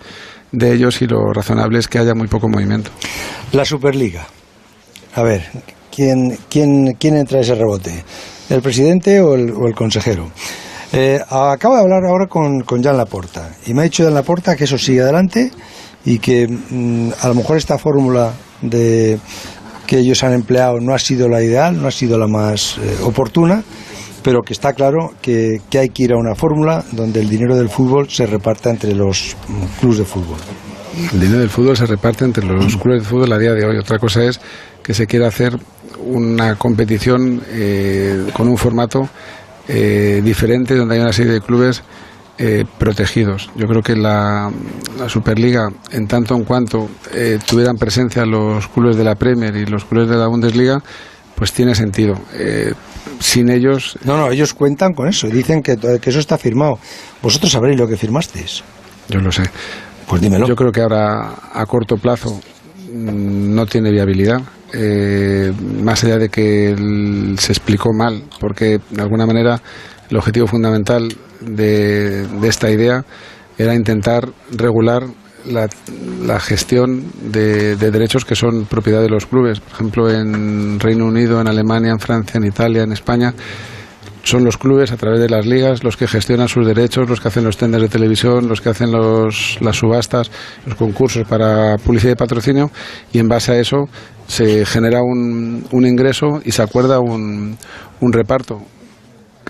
de 0.51 0.73
ellos 0.73 1.01
y 1.01 1.07
lo 1.07 1.33
razonable 1.33 1.79
es 1.79 1.87
que 1.87 1.97
haya 1.97 2.13
muy 2.13 2.27
poco 2.27 2.47
movimiento. 2.47 2.91
La 3.51 3.65
Superliga. 3.65 4.27
A 5.15 5.23
ver, 5.23 5.43
¿quién, 5.93 6.37
quién, 6.49 6.95
quién 6.99 7.17
entra 7.17 7.39
a 7.39 7.41
ese 7.41 7.55
rebote? 7.55 8.03
¿El 8.49 8.61
presidente 8.61 9.19
o 9.19 9.33
el, 9.33 9.51
o 9.51 9.67
el 9.67 9.73
consejero? 9.73 10.29
Eh, 10.91 11.19
acabo 11.27 11.75
de 11.75 11.81
hablar 11.81 12.05
ahora 12.05 12.27
con, 12.27 12.61
con 12.61 12.83
Jan 12.83 12.95
Laporta 12.95 13.49
y 13.65 13.73
me 13.73 13.81
ha 13.81 13.83
dicho 13.85 14.03
Jan 14.03 14.13
Laporta 14.13 14.55
que 14.55 14.65
eso 14.65 14.77
sigue 14.77 15.01
adelante 15.01 15.51
y 16.05 16.19
que 16.19 16.47
mm, 16.47 17.09
a 17.19 17.27
lo 17.29 17.33
mejor 17.33 17.57
esta 17.57 17.79
fórmula 17.79 18.31
de 18.61 19.19
que 19.93 19.99
ellos 19.99 20.23
han 20.23 20.33
empleado 20.33 20.79
no 20.79 20.95
ha 20.95 20.97
sido 20.97 21.29
la 21.29 21.43
ideal, 21.43 21.79
no 21.79 21.87
ha 21.87 21.91
sido 21.91 22.17
la 22.17 22.25
más 22.25 22.79
eh, 22.79 22.97
oportuna, 23.03 23.63
pero 24.23 24.41
que 24.41 24.51
está 24.51 24.73
claro 24.73 25.13
que, 25.21 25.61
que 25.69 25.77
hay 25.77 25.89
que 25.89 26.05
ir 26.05 26.13
a 26.13 26.17
una 26.17 26.33
fórmula 26.33 26.83
donde 26.93 27.19
el 27.19 27.29
dinero 27.29 27.55
del 27.55 27.69
fútbol 27.69 28.09
se 28.09 28.25
reparta 28.25 28.71
entre 28.71 28.95
los 28.95 29.37
mm, 29.47 29.79
clubes 29.79 29.99
de 29.99 30.05
fútbol. 30.05 30.39
El 31.13 31.19
dinero 31.19 31.41
del 31.41 31.49
fútbol 31.51 31.77
se 31.77 31.85
reparte 31.85 32.25
entre 32.25 32.43
los 32.43 32.75
clubes 32.81 33.03
de 33.03 33.07
fútbol 33.07 33.33
a 33.33 33.37
día 33.37 33.53
de 33.53 33.67
hoy. 33.67 33.77
Otra 33.77 33.99
cosa 33.99 34.23
es 34.23 34.41
que 34.81 34.95
se 34.95 35.05
quiera 35.05 35.27
hacer 35.27 35.59
una 36.03 36.55
competición 36.55 37.43
eh, 37.49 38.31
con 38.33 38.47
un 38.47 38.57
formato 38.57 39.07
eh, 39.67 40.21
diferente 40.23 40.75
donde 40.75 40.95
hay 40.95 41.01
una 41.01 41.13
serie 41.13 41.33
de 41.33 41.41
clubes 41.41 41.83
eh, 42.37 42.65
protegidos. 42.77 43.49
Yo 43.55 43.67
creo 43.67 43.81
que 43.81 43.95
la, 43.95 44.51
la 44.99 45.09
Superliga, 45.09 45.69
en 45.91 46.07
tanto 46.07 46.35
en 46.35 46.43
cuanto 46.43 46.89
eh, 47.13 47.39
tuvieran 47.45 47.77
presencia 47.77 48.25
los 48.25 48.67
clubes 48.67 48.95
de 48.97 49.03
la 49.03 49.15
Premier 49.15 49.55
y 49.55 49.65
los 49.65 49.85
clubes 49.85 50.09
de 50.09 50.15
la 50.17 50.27
Bundesliga, 50.27 50.81
pues 51.35 51.51
tiene 51.53 51.75
sentido. 51.75 52.15
Eh, 52.33 52.73
sin 53.19 53.49
ellos, 53.49 53.97
No, 54.03 54.17
no, 54.17 54.31
ellos 54.31 54.53
cuentan 54.53 54.93
con 54.93 55.07
eso 55.07 55.27
y 55.27 55.31
dicen 55.31 55.61
que, 55.61 55.77
que 55.77 56.09
eso 56.09 56.19
está 56.19 56.37
firmado. 56.37 56.79
Vosotros 57.21 57.51
sabréis 57.51 57.79
lo 57.79 57.87
que 57.87 57.97
firmasteis. 57.97 58.63
yo 59.09 59.19
lo 59.19 59.31
sé. 59.31 59.43
Pues 60.07 60.21
dímelo. 60.21 60.47
Yo 60.47 60.55
creo 60.55 60.71
que 60.71 60.81
ahora 60.81 61.33
a 61.53 61.65
corto 61.65 61.95
plazo 61.97 62.39
mm, 62.91 63.53
no 63.55 63.65
tiene 63.65 63.91
viabilidad. 63.91 64.41
eh, 64.73 65.53
más 65.83 66.03
allá 66.03 66.17
de 66.17 66.29
que 66.29 66.71
el- 66.71 67.35
se 67.39 67.51
explicó 67.53 67.93
mal, 67.93 68.23
porque 68.39 68.79
de 68.89 69.01
alguna 69.01 69.25
manera 69.27 69.61
el 70.09 70.17
objetivo 70.17 70.47
fundamental 70.47 71.09
de, 71.41 72.25
esta 72.43 72.69
idea 72.71 73.03
era 73.57 73.75
intentar 73.75 74.29
regular 74.51 75.03
la, 75.45 76.39
gestión 76.39 77.03
de, 77.31 77.75
de 77.75 77.91
derechos 77.91 78.25
que 78.25 78.35
son 78.35 78.65
propiedad 78.65 79.01
de 79.01 79.09
los 79.09 79.25
clubes. 79.25 79.59
Por 79.59 79.73
ejemplo, 79.73 80.09
en 80.09 80.79
Reino 80.79 81.05
Unido, 81.05 81.41
en 81.41 81.47
Alemania, 81.47 81.91
en 81.91 81.99
Francia, 81.99 82.37
en 82.37 82.45
Italia, 82.45 82.83
en 82.83 82.93
España, 82.93 83.33
son 84.23 84.45
los 84.45 84.57
clubes 84.57 84.91
a 84.91 84.97
través 84.97 85.19
de 85.19 85.29
las 85.29 85.45
ligas 85.45 85.83
los 85.83 85.97
que 85.97 86.07
gestionan 86.07 86.47
sus 86.47 86.65
derechos, 86.65 87.09
los 87.09 87.19
que 87.19 87.27
hacen 87.27 87.43
los 87.43 87.57
tenders 87.57 87.83
de 87.83 87.89
televisión, 87.89 88.47
los 88.47 88.61
que 88.61 88.69
hacen 88.69 88.91
los, 88.91 89.57
las 89.61 89.75
subastas, 89.75 90.31
los 90.65 90.75
concursos 90.75 91.27
para 91.27 91.77
publicidad 91.77 92.13
y 92.13 92.15
patrocinio 92.15 92.71
y 93.11 93.19
en 93.19 93.27
base 93.27 93.51
a 93.51 93.59
eso 93.59 93.89
se 94.27 94.65
genera 94.65 95.01
un, 95.01 95.65
un 95.71 95.85
ingreso 95.85 96.41
y 96.43 96.51
se 96.51 96.61
acuerda 96.61 96.99
un, 96.99 97.57
un 97.99 98.13
reparto. 98.13 98.61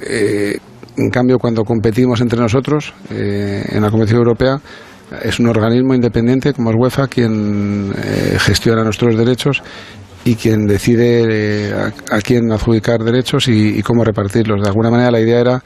Eh, 0.06 0.58
en 0.98 1.10
cambio, 1.10 1.40
cuando 1.40 1.64
competimos 1.64 2.22
entre 2.22 2.40
nosotros 2.40 2.94
eh, 3.10 3.64
en 3.70 3.82
la 3.82 3.90
Competición 3.90 4.20
Europea, 4.20 4.60
es 5.24 5.40
un 5.40 5.48
organismo 5.48 5.94
independiente 5.94 6.54
como 6.54 6.72
es 6.72 6.76
UEFA 6.78 7.08
quien 7.08 7.92
eh, 7.96 8.38
gestiona 8.40 8.84
nuestros 8.84 9.16
derechos 9.16 9.62
y 10.26 10.36
quien 10.36 10.66
decide 10.66 11.70
eh, 11.70 11.74
a, 11.74 12.16
a 12.16 12.22
quién 12.22 12.52
adjudicar 12.52 13.00
derechos 13.04 13.48
y, 13.48 13.78
y 13.78 13.82
cómo 13.82 14.04
repartirlos. 14.04 14.62
De 14.62 14.68
alguna 14.68 14.90
manera 14.90 15.12
la 15.12 15.20
idea 15.20 15.40
era 15.40 15.64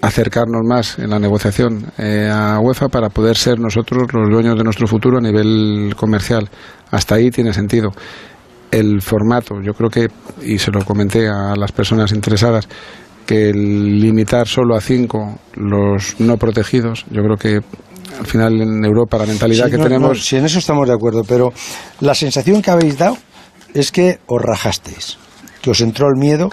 acercarnos 0.00 0.62
más 0.64 0.98
en 0.98 1.10
la 1.10 1.18
negociación 1.18 1.86
eh, 1.98 2.28
a 2.32 2.58
UEFA 2.60 2.88
para 2.88 3.08
poder 3.08 3.36
ser 3.36 3.58
nosotros 3.58 4.12
los 4.12 4.30
dueños 4.30 4.56
de 4.56 4.64
nuestro 4.64 4.86
futuro 4.86 5.18
a 5.18 5.20
nivel 5.20 5.94
comercial. 5.96 6.48
Hasta 6.90 7.16
ahí 7.16 7.30
tiene 7.30 7.52
sentido. 7.52 7.90
El 8.70 9.00
formato, 9.00 9.60
yo 9.62 9.72
creo 9.74 9.90
que, 9.90 10.08
y 10.42 10.58
se 10.58 10.70
lo 10.70 10.84
comenté 10.84 11.28
a 11.28 11.54
las 11.56 11.72
personas 11.72 12.12
interesadas, 12.12 12.68
que 13.26 13.50
el 13.50 14.00
limitar 14.00 14.46
solo 14.46 14.76
a 14.76 14.80
cinco 14.80 15.38
los 15.54 16.18
no 16.20 16.36
protegidos, 16.36 17.04
yo 17.10 17.22
creo 17.22 17.36
que 17.36 17.60
al 18.18 18.26
final 18.26 18.60
en 18.60 18.84
Europa 18.84 19.18
la 19.18 19.26
mentalidad 19.26 19.66
Sí, 19.66 19.72
que 19.72 19.78
no, 19.78 19.84
tenemos 19.84 20.08
no, 20.08 20.14
sí, 20.14 20.36
en 20.36 20.44
eso 20.46 20.58
estamos 20.58 20.88
de 20.88 20.94
acuerdo, 20.94 21.22
pero 21.24 21.52
la 22.00 22.14
sensación 22.14 22.62
que 22.62 22.70
habéis 22.70 22.96
dado 22.96 23.18
es 23.74 23.92
que 23.92 24.18
os 24.26 24.40
rajasteis, 24.40 25.18
que 25.60 25.70
os 25.70 25.80
entró 25.80 26.08
el 26.08 26.18
miedo. 26.18 26.50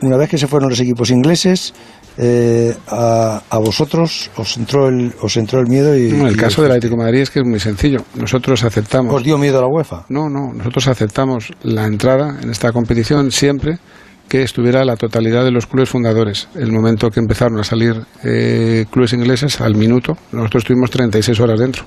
Una 0.00 0.16
vez 0.16 0.30
que 0.30 0.38
se 0.38 0.46
fueron 0.46 0.70
los 0.70 0.80
equipos 0.80 1.10
ingleses, 1.10 1.74
eh, 2.16 2.74
a, 2.88 3.42
a 3.50 3.58
vosotros 3.58 4.30
os 4.36 4.56
entró 4.56 4.88
el, 4.88 5.12
os 5.20 5.36
entró 5.36 5.60
el 5.60 5.66
miedo 5.66 5.94
y. 5.96 6.12
No, 6.12 6.28
el 6.28 6.34
y 6.34 6.36
caso 6.36 6.62
del 6.62 6.70
Atlético 6.70 6.96
de 6.96 7.04
Madrid 7.04 7.20
es 7.20 7.30
que 7.30 7.40
es 7.40 7.46
muy 7.46 7.60
sencillo. 7.60 7.98
Nosotros 8.14 8.64
aceptamos. 8.64 9.14
¿Os 9.14 9.22
dio 9.22 9.36
miedo 9.36 9.58
a 9.58 9.62
la 9.62 9.68
UEFA? 9.68 10.06
No, 10.08 10.30
no, 10.30 10.52
nosotros 10.54 10.88
aceptamos 10.88 11.50
la 11.62 11.84
entrada 11.84 12.38
en 12.42 12.50
esta 12.50 12.72
competición 12.72 13.30
siempre 13.30 13.78
que 14.28 14.42
estuviera 14.42 14.84
la 14.84 14.96
totalidad 14.96 15.44
de 15.44 15.50
los 15.50 15.66
clubes 15.66 15.88
fundadores. 15.88 16.48
El 16.54 16.72
momento 16.72 17.10
que 17.10 17.20
empezaron 17.20 17.58
a 17.60 17.64
salir 17.64 17.94
eh, 18.24 18.86
clubes 18.90 19.12
ingleses, 19.12 19.60
al 19.60 19.76
minuto, 19.76 20.16
nosotros 20.32 20.62
estuvimos 20.64 20.90
36 20.90 21.38
horas 21.40 21.60
dentro 21.60 21.84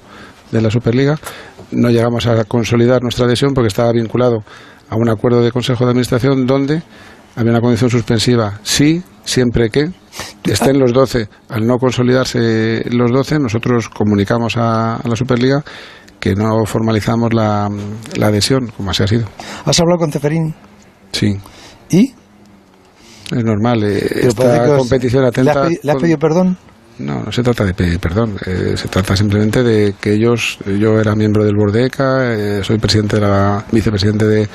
de 0.52 0.62
la 0.62 0.72
Superliga. 0.72 1.18
No 1.72 1.90
llegamos 1.90 2.26
a 2.28 2.44
consolidar 2.46 3.02
nuestra 3.02 3.26
adhesión 3.26 3.54
porque 3.54 3.68
estaba 3.68 3.92
vinculado 3.92 4.44
a 4.90 4.96
un 4.96 5.10
acuerdo 5.10 5.42
de 5.42 5.52
Consejo 5.52 5.86
de 5.86 5.92
Administración 5.92 6.48
donde 6.48 6.82
había 7.36 7.52
una 7.52 7.62
condición 7.62 7.90
suspensiva. 7.90 8.60
Sí, 8.64 9.04
siempre 9.24 9.70
que 9.70 9.92
estén 10.46 10.80
los 10.80 10.94
12. 10.94 11.28
Al 11.50 11.68
no 11.68 11.78
consolidarse 11.78 12.84
los 12.90 13.12
12, 13.12 13.40
nosotros 13.40 13.90
comunicamos 13.90 14.58
a, 14.58 14.96
a 14.96 15.08
la 15.08 15.16
Superliga 15.16 15.64
que 16.20 16.36
no 16.36 16.66
formalizamos 16.66 17.34
la, 17.34 17.70
la 18.16 18.28
adhesión, 18.28 18.68
como 18.76 18.92
así 18.92 19.04
ha 19.04 19.08
sido. 19.08 19.26
¿Has 19.66 19.80
hablado 19.80 20.00
con 20.00 20.12
Ceferín? 20.12 20.54
Sí. 21.12 21.38
¿Y? 21.90 22.14
Es 23.32 23.44
normal. 23.44 23.84
eh, 23.84 24.28
esta 24.28 24.66
competición 24.78 25.24
¿Le 25.24 25.28
has, 25.30 25.34
atenta. 25.38 25.70
le 25.84 25.92
has 25.92 25.98
pedido 25.98 26.18
perdón? 26.18 26.58
No, 27.00 27.24
no 27.24 27.32
se 27.32 27.42
trata 27.44 27.64
de 27.64 27.74
pedir 27.74 28.00
perdón. 28.00 28.36
eh, 28.46 28.74
se 28.76 28.88
trata 28.90 29.16
simplemente 29.16 29.64
de 29.64 29.96
que 30.02 30.14
ellos. 30.14 30.58
Yo 30.80 31.00
era 31.00 31.16
miembro 31.16 31.46
del 31.46 31.56
Bordeca, 31.56 32.34
eh, 32.34 32.64
soy 32.64 32.78
presidente 32.78 33.16
de 33.18 33.22
la, 33.22 33.64
vicepresidente 33.72 34.26
de, 34.26 34.50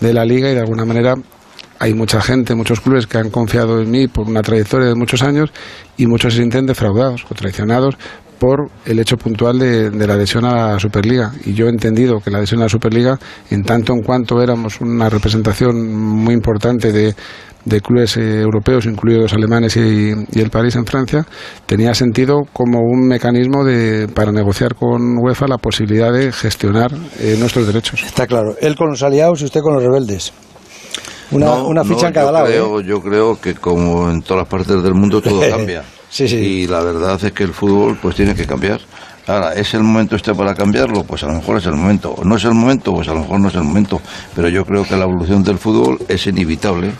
de 0.00 0.12
la 0.12 0.24
liga 0.24 0.50
y 0.50 0.54
de 0.54 0.60
alguna 0.60 0.84
manera 0.84 1.14
hay 1.78 1.94
mucha 1.94 2.20
gente, 2.20 2.54
muchos 2.54 2.80
clubes 2.80 3.06
que 3.06 3.16
han 3.18 3.30
confiado 3.30 3.80
en 3.80 3.90
mí 3.90 4.06
por 4.06 4.28
una 4.28 4.42
trayectoria 4.42 4.88
de 4.88 4.94
muchos 4.94 5.22
años 5.22 5.50
y 5.96 6.06
muchos 6.06 6.34
se 6.34 6.38
sienten 6.40 6.66
defraudados 6.66 7.24
o 7.28 7.34
traicionados 7.34 7.96
por 8.38 8.70
el 8.86 8.98
hecho 8.98 9.16
puntual 9.16 9.58
de, 9.58 9.90
de 9.90 10.06
la 10.06 10.14
adhesión 10.14 10.44
a 10.46 10.72
la 10.72 10.78
Superliga. 10.78 11.32
Y 11.44 11.52
yo 11.54 11.66
he 11.66 11.70
entendido 11.70 12.20
que 12.20 12.30
la 12.30 12.38
adhesión 12.38 12.60
a 12.60 12.64
la 12.64 12.68
Superliga, 12.70 13.18
en 13.50 13.62
tanto 13.64 13.92
en 13.92 14.00
cuanto 14.02 14.40
éramos 14.42 14.80
una 14.80 15.10
representación 15.10 15.92
muy 15.94 16.32
importante 16.34 16.90
de, 16.92 17.14
de 17.64 17.80
clubes 17.80 18.16
eh, 18.16 18.40
europeos, 18.40 18.86
incluidos 18.86 19.22
los 19.24 19.32
alemanes 19.34 19.76
y, 19.76 20.12
y 20.32 20.40
el 20.40 20.50
París 20.50 20.76
en 20.76 20.86
Francia, 20.86 21.26
tenía 21.66 21.94
sentido 21.94 22.42
como 22.52 22.80
un 22.80 23.06
mecanismo 23.06 23.64
de, 23.64 24.08
para 24.08 24.32
negociar 24.32 24.74
con 24.74 25.18
UEFA 25.18 25.46
la 25.46 25.58
posibilidad 25.58 26.12
de 26.12 26.32
gestionar 26.32 26.90
eh, 27.18 27.36
nuestros 27.38 27.66
derechos. 27.66 28.02
Está 28.02 28.26
claro. 28.26 28.54
Él 28.60 28.76
con 28.76 28.90
los 28.90 29.02
aliados 29.02 29.42
y 29.42 29.44
usted 29.44 29.60
con 29.60 29.74
los 29.74 29.82
rebeldes. 29.82 30.32
Una, 31.30 31.46
No, 31.46 31.68
una 31.68 31.84
ficha 31.84 32.02
no, 32.02 32.08
en 32.08 32.14
cada 32.14 32.26
yo 32.26 32.32
lado. 32.32 32.46
Creo, 32.46 32.80
¿eh? 32.80 32.84
Yo 32.84 33.00
creo 33.02 33.40
que 33.40 33.54
como 33.54 34.10
en 34.10 34.22
todas 34.22 34.42
las 34.42 34.48
partes 34.48 34.82
del 34.82 34.94
mundo 34.94 35.20
todo 35.20 35.40
cambia. 35.50 35.84
Sí, 36.08 36.26
sí. 36.26 36.36
Y 36.36 36.66
la 36.66 36.80
verdad 36.82 37.22
es 37.22 37.32
que 37.32 37.44
el 37.44 37.52
fútbol 37.52 37.98
pues 38.02 38.16
tiene 38.16 38.34
que 38.34 38.46
cambiar. 38.46 38.80
Ahora, 39.28 39.52
¿es 39.54 39.74
el 39.74 39.84
momento 39.84 40.16
este 40.16 40.34
para 40.34 40.54
cambiarlo? 40.54 41.04
Pues 41.04 41.22
a 41.22 41.26
lo 41.28 41.34
mejor 41.34 41.58
es 41.58 41.66
el 41.66 41.74
momento. 41.74 42.16
¿No 42.24 42.34
es 42.34 42.44
el 42.44 42.54
momento? 42.54 42.92
Pues 42.92 43.06
a 43.08 43.12
lo 43.14 43.20
mejor 43.20 43.38
no 43.38 43.46
es 43.48 43.54
el 43.54 43.62
momento. 43.62 44.00
Pero 44.34 44.48
yo 44.48 44.64
creo 44.64 44.82
que 44.82 44.96
la 44.96 45.04
evolución 45.04 45.44
del 45.44 45.58
fútbol 45.58 45.98
es 46.08 46.26
inevitable, 46.26 46.90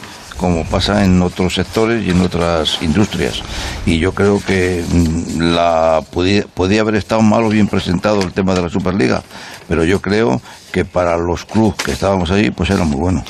como 0.40 0.64
pasa 0.64 1.04
en 1.04 1.20
otros 1.22 1.54
sectores 1.54 2.04
y 2.04 2.10
en 2.10 2.20
otras 2.22 2.78
industrias. 2.80 3.42
Y 3.86 3.98
yo 3.98 4.12
creo 4.12 4.40
que 4.44 4.82
mm, 4.90 5.40
la 5.54 6.02
podía, 6.10 6.44
podía 6.54 6.80
haber 6.80 6.94
estado 6.96 7.20
mal 7.22 7.44
o 7.44 7.48
bien 7.50 7.68
presentado 7.68 8.22
el 8.22 8.32
tema 8.32 8.54
de 8.54 8.62
la 8.62 8.68
Superliga, 8.70 9.22
pero 9.68 9.84
yo 9.84 10.00
creo 10.00 10.40
que 10.72 10.84
para 10.84 11.16
los 11.18 11.44
clubes 11.44 11.74
que 11.84 11.92
estábamos 11.92 12.30
ahí, 12.30 12.50
pues 12.50 12.70
era 12.70 12.84
muy 12.84 12.96
bueno. 12.98 13.22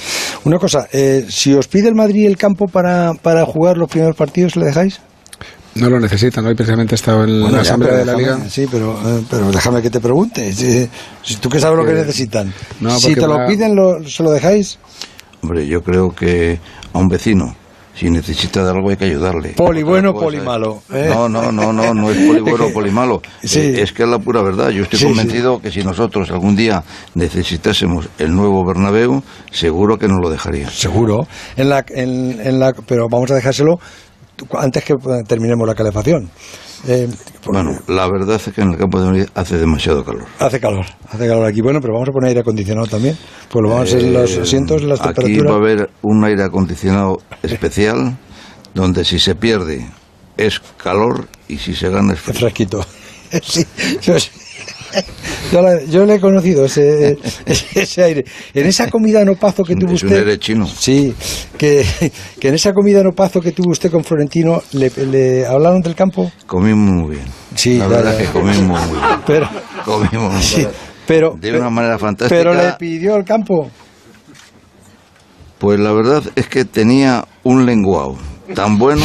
Una 0.45 0.59
cosa, 0.59 0.87
eh, 0.93 1.27
si 1.29 1.53
os 1.53 1.67
pide 1.69 1.89
el 1.89 1.95
Madrid 1.95 2.27
el 2.27 2.37
campo 2.37 2.67
para, 2.69 3.13
para 3.15 3.45
jugar 3.45 3.77
los 3.77 3.91
primeros 3.91 4.15
partidos, 4.17 4.57
¿le 4.57 4.67
dejáis? 4.67 5.01
No 5.75 5.89
lo 5.89 6.01
necesitan, 6.01 6.45
hoy 6.47 6.55
precisamente 6.55 6.95
he 6.95 6.97
estado 6.97 7.23
en 7.25 7.41
Bueno, 7.43 7.57
la 7.57 7.63
Asamblea 7.63 7.95
de 7.95 8.05
la 8.05 8.13
déjame- 8.15 8.39
Liga. 8.39 8.51
Sí, 8.51 8.67
pero, 8.71 8.99
eh, 9.05 9.23
pero 9.31 9.51
déjame 9.53 9.81
que 9.81 9.89
te 9.91 10.01
pregunte. 10.01 10.53
Si, 10.53 10.89
si 11.23 11.37
tú 11.37 11.49
que 11.49 11.61
sabes 11.61 11.79
lo 11.79 11.85
que 11.85 11.93
Que- 11.93 11.99
necesitan. 12.01 12.53
No, 12.81 12.99
si 12.99 13.15
te 13.15 13.21
lo 13.21 13.39
va- 13.39 13.47
piden, 13.47 13.77
lo- 13.77 14.03
¿se 14.09 14.23
lo 14.25 14.33
dejáis? 14.33 14.79
Hombre, 15.43 15.67
yo 15.67 15.83
creo 15.83 16.11
que 16.15 16.59
a 16.93 16.99
un 16.99 17.09
vecino, 17.09 17.55
si 17.95 18.11
necesita 18.11 18.63
de 18.65 18.71
algo 18.71 18.91
hay 18.91 18.97
que 18.97 19.07
ayudarle. 19.07 19.51
Poli 19.51 19.83
bueno, 19.83 20.13
cosa 20.13 20.27
poli 20.27 20.41
malo, 20.41 20.83
¿eh? 20.93 21.07
No, 21.09 21.29
no, 21.29 21.51
no, 21.51 21.73
no, 21.73 21.93
no 21.95 22.11
es 22.11 22.17
poli 22.19 22.41
bueno 22.51 22.67
o 22.67 22.73
poli 22.73 22.91
malo. 22.91 23.21
Sí. 23.43 23.61
Eh, 23.61 23.83
Es 23.83 23.93
que 23.93 24.03
es 24.05 24.09
la 24.09 24.19
pura 24.19 24.43
verdad. 24.43 24.71
Yo 24.71 24.83
estoy 24.85 24.99
Sí, 24.99 25.05
convencido 25.07 25.61
que 25.61 25.71
si 25.71 25.83
nosotros 25.83 26.31
algún 26.31 26.57
día 26.57 26.83
necesitásemos 27.15 28.09
el 28.19 28.35
nuevo 28.35 28.65
Bernabéu, 28.65 29.23
seguro 29.51 29.99
que 29.99 30.09
nos 30.09 30.21
lo 30.21 30.31
dejaría. 30.31 30.69
Seguro. 30.71 31.27
En 31.57 31.69
la, 31.69 31.85
en, 31.89 32.41
en 32.41 32.59
la, 32.61 32.73
pero 32.87 33.07
vamos 33.11 33.31
a 33.31 33.35
dejárselo 33.35 33.79
antes 34.59 34.85
que 34.85 34.95
terminemos 35.27 35.67
la 35.67 35.75
calefacción. 35.75 36.31
Eh, 36.89 37.09
Bueno, 37.47 37.79
la 37.89 38.09
verdad 38.11 38.37
es 38.37 38.53
que 38.55 38.61
en 38.63 38.71
el 38.73 38.79
campo 38.79 39.01
de 39.01 39.07
Madrid 39.07 39.27
hace 39.35 39.59
demasiado 39.59 40.05
calor. 40.05 40.25
Hace 40.39 40.61
calor, 40.61 40.87
hace 41.09 41.27
calor 41.27 41.45
aquí. 41.47 41.61
Bueno, 41.61 41.81
pero 41.81 41.93
vamos 41.95 42.09
a 42.09 42.13
poner 42.13 42.29
aire 42.29 42.41
acondicionado 42.41 42.87
también. 42.87 43.17
Pues 43.51 43.63
lo 43.63 43.69
vamos 43.71 43.93
a 43.93 43.97
hacer 43.97 44.11
los 44.11 44.31
Eh, 44.37 44.41
asientos, 44.43 44.83
las 44.83 45.01
Aquí 45.01 45.15
temperaturas. 45.15 45.53
va 45.53 45.55
a 45.57 45.59
haber 45.59 45.91
un 46.03 46.25
aire 46.25 46.43
acondicionado 46.45 47.19
especial, 47.43 48.17
donde 48.75 49.05
si 49.05 49.19
se 49.19 49.35
pierde 49.35 49.87
es 50.37 50.61
calor 50.83 51.29
y 51.49 51.59
si 51.59 51.75
se 51.75 51.91
gana 51.91 52.15
es 52.15 52.21
frío. 52.21 52.41
fresquito. 52.41 52.85
Sí, 53.43 53.65
sí. 54.01 54.13
Yo 55.53 55.63
la- 55.63 55.83
yo 55.85 56.05
le 56.07 56.15
he 56.15 56.21
conocido 56.21 56.65
ese, 56.67 57.19
ese, 57.75 58.03
aire. 58.05 58.25
En 58.55 58.67
esa 58.67 58.89
comida 58.89 59.25
no 59.25 59.35
pazo 59.35 59.65
que 59.65 59.75
tuvo 59.75 59.95
Es 59.95 60.03
un 60.03 60.09
usted. 60.11 60.21
aire 60.21 60.39
chino. 60.39 60.67
Sí, 60.67 61.13
que, 61.59 61.85
que 62.39 62.49
en 62.49 62.55
esa 62.55 62.73
comida 62.73 63.03
no 63.03 63.11
pazo 63.13 63.41
que 63.41 63.51
tuvo 63.53 63.71
usted 63.73 63.91
con 63.91 64.05
Florentino, 64.05 64.63
¿le, 64.73 64.91
le 65.07 65.47
hablaron 65.47 65.81
del 65.81 65.95
campo? 65.97 66.31
Comimos 66.47 66.89
muy 67.05 67.17
bien. 67.17 67.27
Sí, 67.57 67.79
la 67.79 67.89
verdad 67.89 68.21
es 68.21 68.29
que 68.29 68.33
comimos 68.33 68.89
muy 68.89 68.99
bien. 68.99 69.21
Pero, 69.27 69.49
Comimos 69.85 70.33
muy 70.35 70.43
sí, 70.43 70.57
bien. 70.59 70.71
pero, 71.07 71.37
de 71.41 71.53
una 71.59 71.71
manera 71.71 71.99
fantástica. 71.99 72.39
pero 72.39 72.55
le 72.55 72.73
pidió 72.79 73.17
el 73.17 73.25
campo. 73.25 73.71
Pues 75.59 75.79
la 75.81 75.93
verdad 75.93 76.23
es 76.37 76.47
que 76.47 76.65
tenía 76.65 77.27
un 77.43 77.67
lenguado 77.67 78.17
tan 78.55 78.79
bueno 78.79 79.05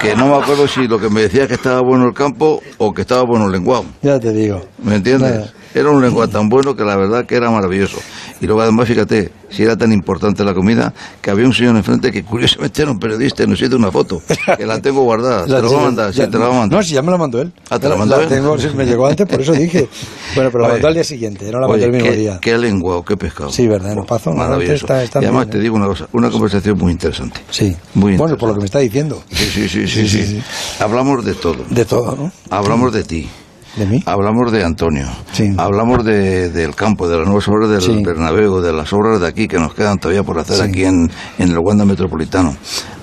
que 0.00 0.14
no 0.16 0.28
me 0.28 0.42
acuerdo 0.42 0.66
si 0.68 0.86
lo 0.86 0.98
que 0.98 1.08
me 1.08 1.22
decía 1.22 1.46
que 1.46 1.54
estaba 1.54 1.80
bueno 1.80 2.06
el 2.06 2.14
campo 2.14 2.62
o 2.78 2.92
que 2.92 3.02
estaba 3.02 3.22
bueno 3.22 3.46
el 3.46 3.52
lenguado. 3.52 3.84
Ya 4.02 4.18
te 4.18 4.32
digo. 4.32 4.60
¿Me 4.82 4.96
entiendes? 4.96 5.30
Nada. 5.30 5.52
Era 5.74 5.90
un 5.90 6.00
lenguado 6.02 6.28
tan 6.30 6.48
bueno 6.48 6.74
que 6.74 6.84
la 6.84 6.96
verdad 6.96 7.26
que 7.26 7.36
era 7.36 7.50
maravilloso. 7.50 7.98
Y 8.40 8.46
luego 8.46 8.62
además, 8.62 8.88
fíjate, 8.88 9.30
si 9.50 9.62
era 9.62 9.76
tan 9.76 9.92
importante 9.92 10.42
la 10.44 10.54
comida, 10.54 10.92
que 11.20 11.30
había 11.30 11.46
un 11.46 11.52
señor 11.52 11.76
enfrente 11.76 12.10
que 12.10 12.24
curiosamente 12.24 12.82
era 12.82 12.90
un 12.90 12.98
periodista 12.98 13.44
y 13.44 13.46
nos 13.46 13.60
hizo 13.60 13.76
una 13.76 13.92
foto, 13.92 14.22
que 14.56 14.66
la 14.66 14.80
tengo 14.80 15.02
guardada. 15.02 15.44
te 15.46 15.50
la 15.52 15.60
voy 15.60 15.74
a 15.76 15.80
mandar, 15.82 16.12
sí, 16.14 16.20
te 16.26 16.38
la 16.38 16.46
voy 16.46 16.56
a 16.56 16.58
mandar. 16.60 16.78
No, 16.78 16.82
si 16.82 16.94
ya 16.94 17.02
me 17.02 17.10
la 17.10 17.18
mandó 17.18 17.40
él. 17.42 17.52
Ah, 17.68 17.78
¿te 17.78 17.88
la 17.88 17.96
mandó 17.96 18.20
él? 18.20 18.28
tengo, 18.28 18.58
sí, 18.58 18.68
me 18.74 18.84
llegó 18.86 19.06
antes, 19.06 19.26
por 19.26 19.40
eso 19.40 19.52
dije. 19.52 19.88
Bueno, 20.34 20.50
pero 20.52 20.62
la 20.62 20.68
mandó 20.74 20.86
al 20.86 20.94
día 20.94 21.02
siguiente, 21.02 21.50
no 21.50 21.58
la 21.58 21.66
mandó 21.66 21.84
el 21.84 21.90
mismo 21.90 22.08
qué, 22.08 22.16
día. 22.16 22.38
qué 22.40 22.56
lenguado, 22.56 23.04
qué 23.04 23.16
pescado. 23.16 23.50
Sí, 23.50 23.66
verdad, 23.66 23.96
no 23.96 24.04
pazo, 24.06 24.32
Maravilloso. 24.32 24.74
está- 24.86 25.02
está 25.02 25.20
y 25.20 25.24
además 25.24 25.46
bien, 25.46 25.50
te 25.50 25.58
digo 25.58 25.74
una 25.74 25.86
cosa, 25.86 26.06
una 26.12 26.30
conversación 26.30 26.78
muy 26.78 26.92
interesante. 26.92 27.40
Sí. 27.50 27.76
Muy 27.94 28.16
bueno, 28.16 28.36
por 28.36 28.48
lo 28.50 28.54
que 28.54 28.60
me 28.60 28.66
interesante. 28.66 28.66
está 28.66 28.78
diciendo. 28.78 29.22
Sí, 29.32 29.68
sí, 29.68 29.88
sí, 29.88 30.06
sí. 30.08 30.24
sí. 30.24 30.42
Hablamos 30.78 31.24
de 31.24 31.34
todo. 31.34 31.64
De 31.68 31.84
todo, 31.84 32.14
¿no? 32.14 32.32
Hablamos 32.48 32.92
de 32.92 33.02
ti. 33.02 33.28
De 33.76 33.86
mí. 33.86 34.02
Hablamos 34.06 34.50
de 34.50 34.64
Antonio, 34.64 35.06
Sí. 35.32 35.52
hablamos 35.56 36.04
de, 36.04 36.50
del 36.50 36.74
campo, 36.74 37.08
de 37.08 37.16
las 37.18 37.26
nuevas 37.26 37.46
obras 37.48 37.70
del 37.70 37.80
Sí. 37.80 38.02
Bernabéu, 38.04 38.60
de 38.60 38.72
las 38.72 38.92
obras 38.92 39.20
de 39.20 39.28
aquí 39.28 39.46
que 39.46 39.58
nos 39.58 39.74
quedan 39.74 39.98
todavía 39.98 40.24
por 40.24 40.38
hacer 40.38 40.56
Sí. 40.56 40.62
aquí 40.62 40.84
en, 40.84 41.10
en 41.38 41.50
el 41.50 41.58
Wanda 41.58 41.84
Metropolitano. 41.84 42.54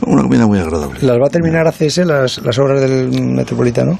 Una 0.06 0.24
comida 0.24 0.46
muy 0.46 0.60
agradable. 0.60 1.00
¿Las 1.02 1.18
va 1.18 1.28
a 1.28 1.30
terminar 1.30 1.68
ACS, 1.68 1.98
las, 2.06 2.38
las 2.44 2.60
obras 2.60 2.82
del 2.82 3.10
Metropolitano? 3.34 3.98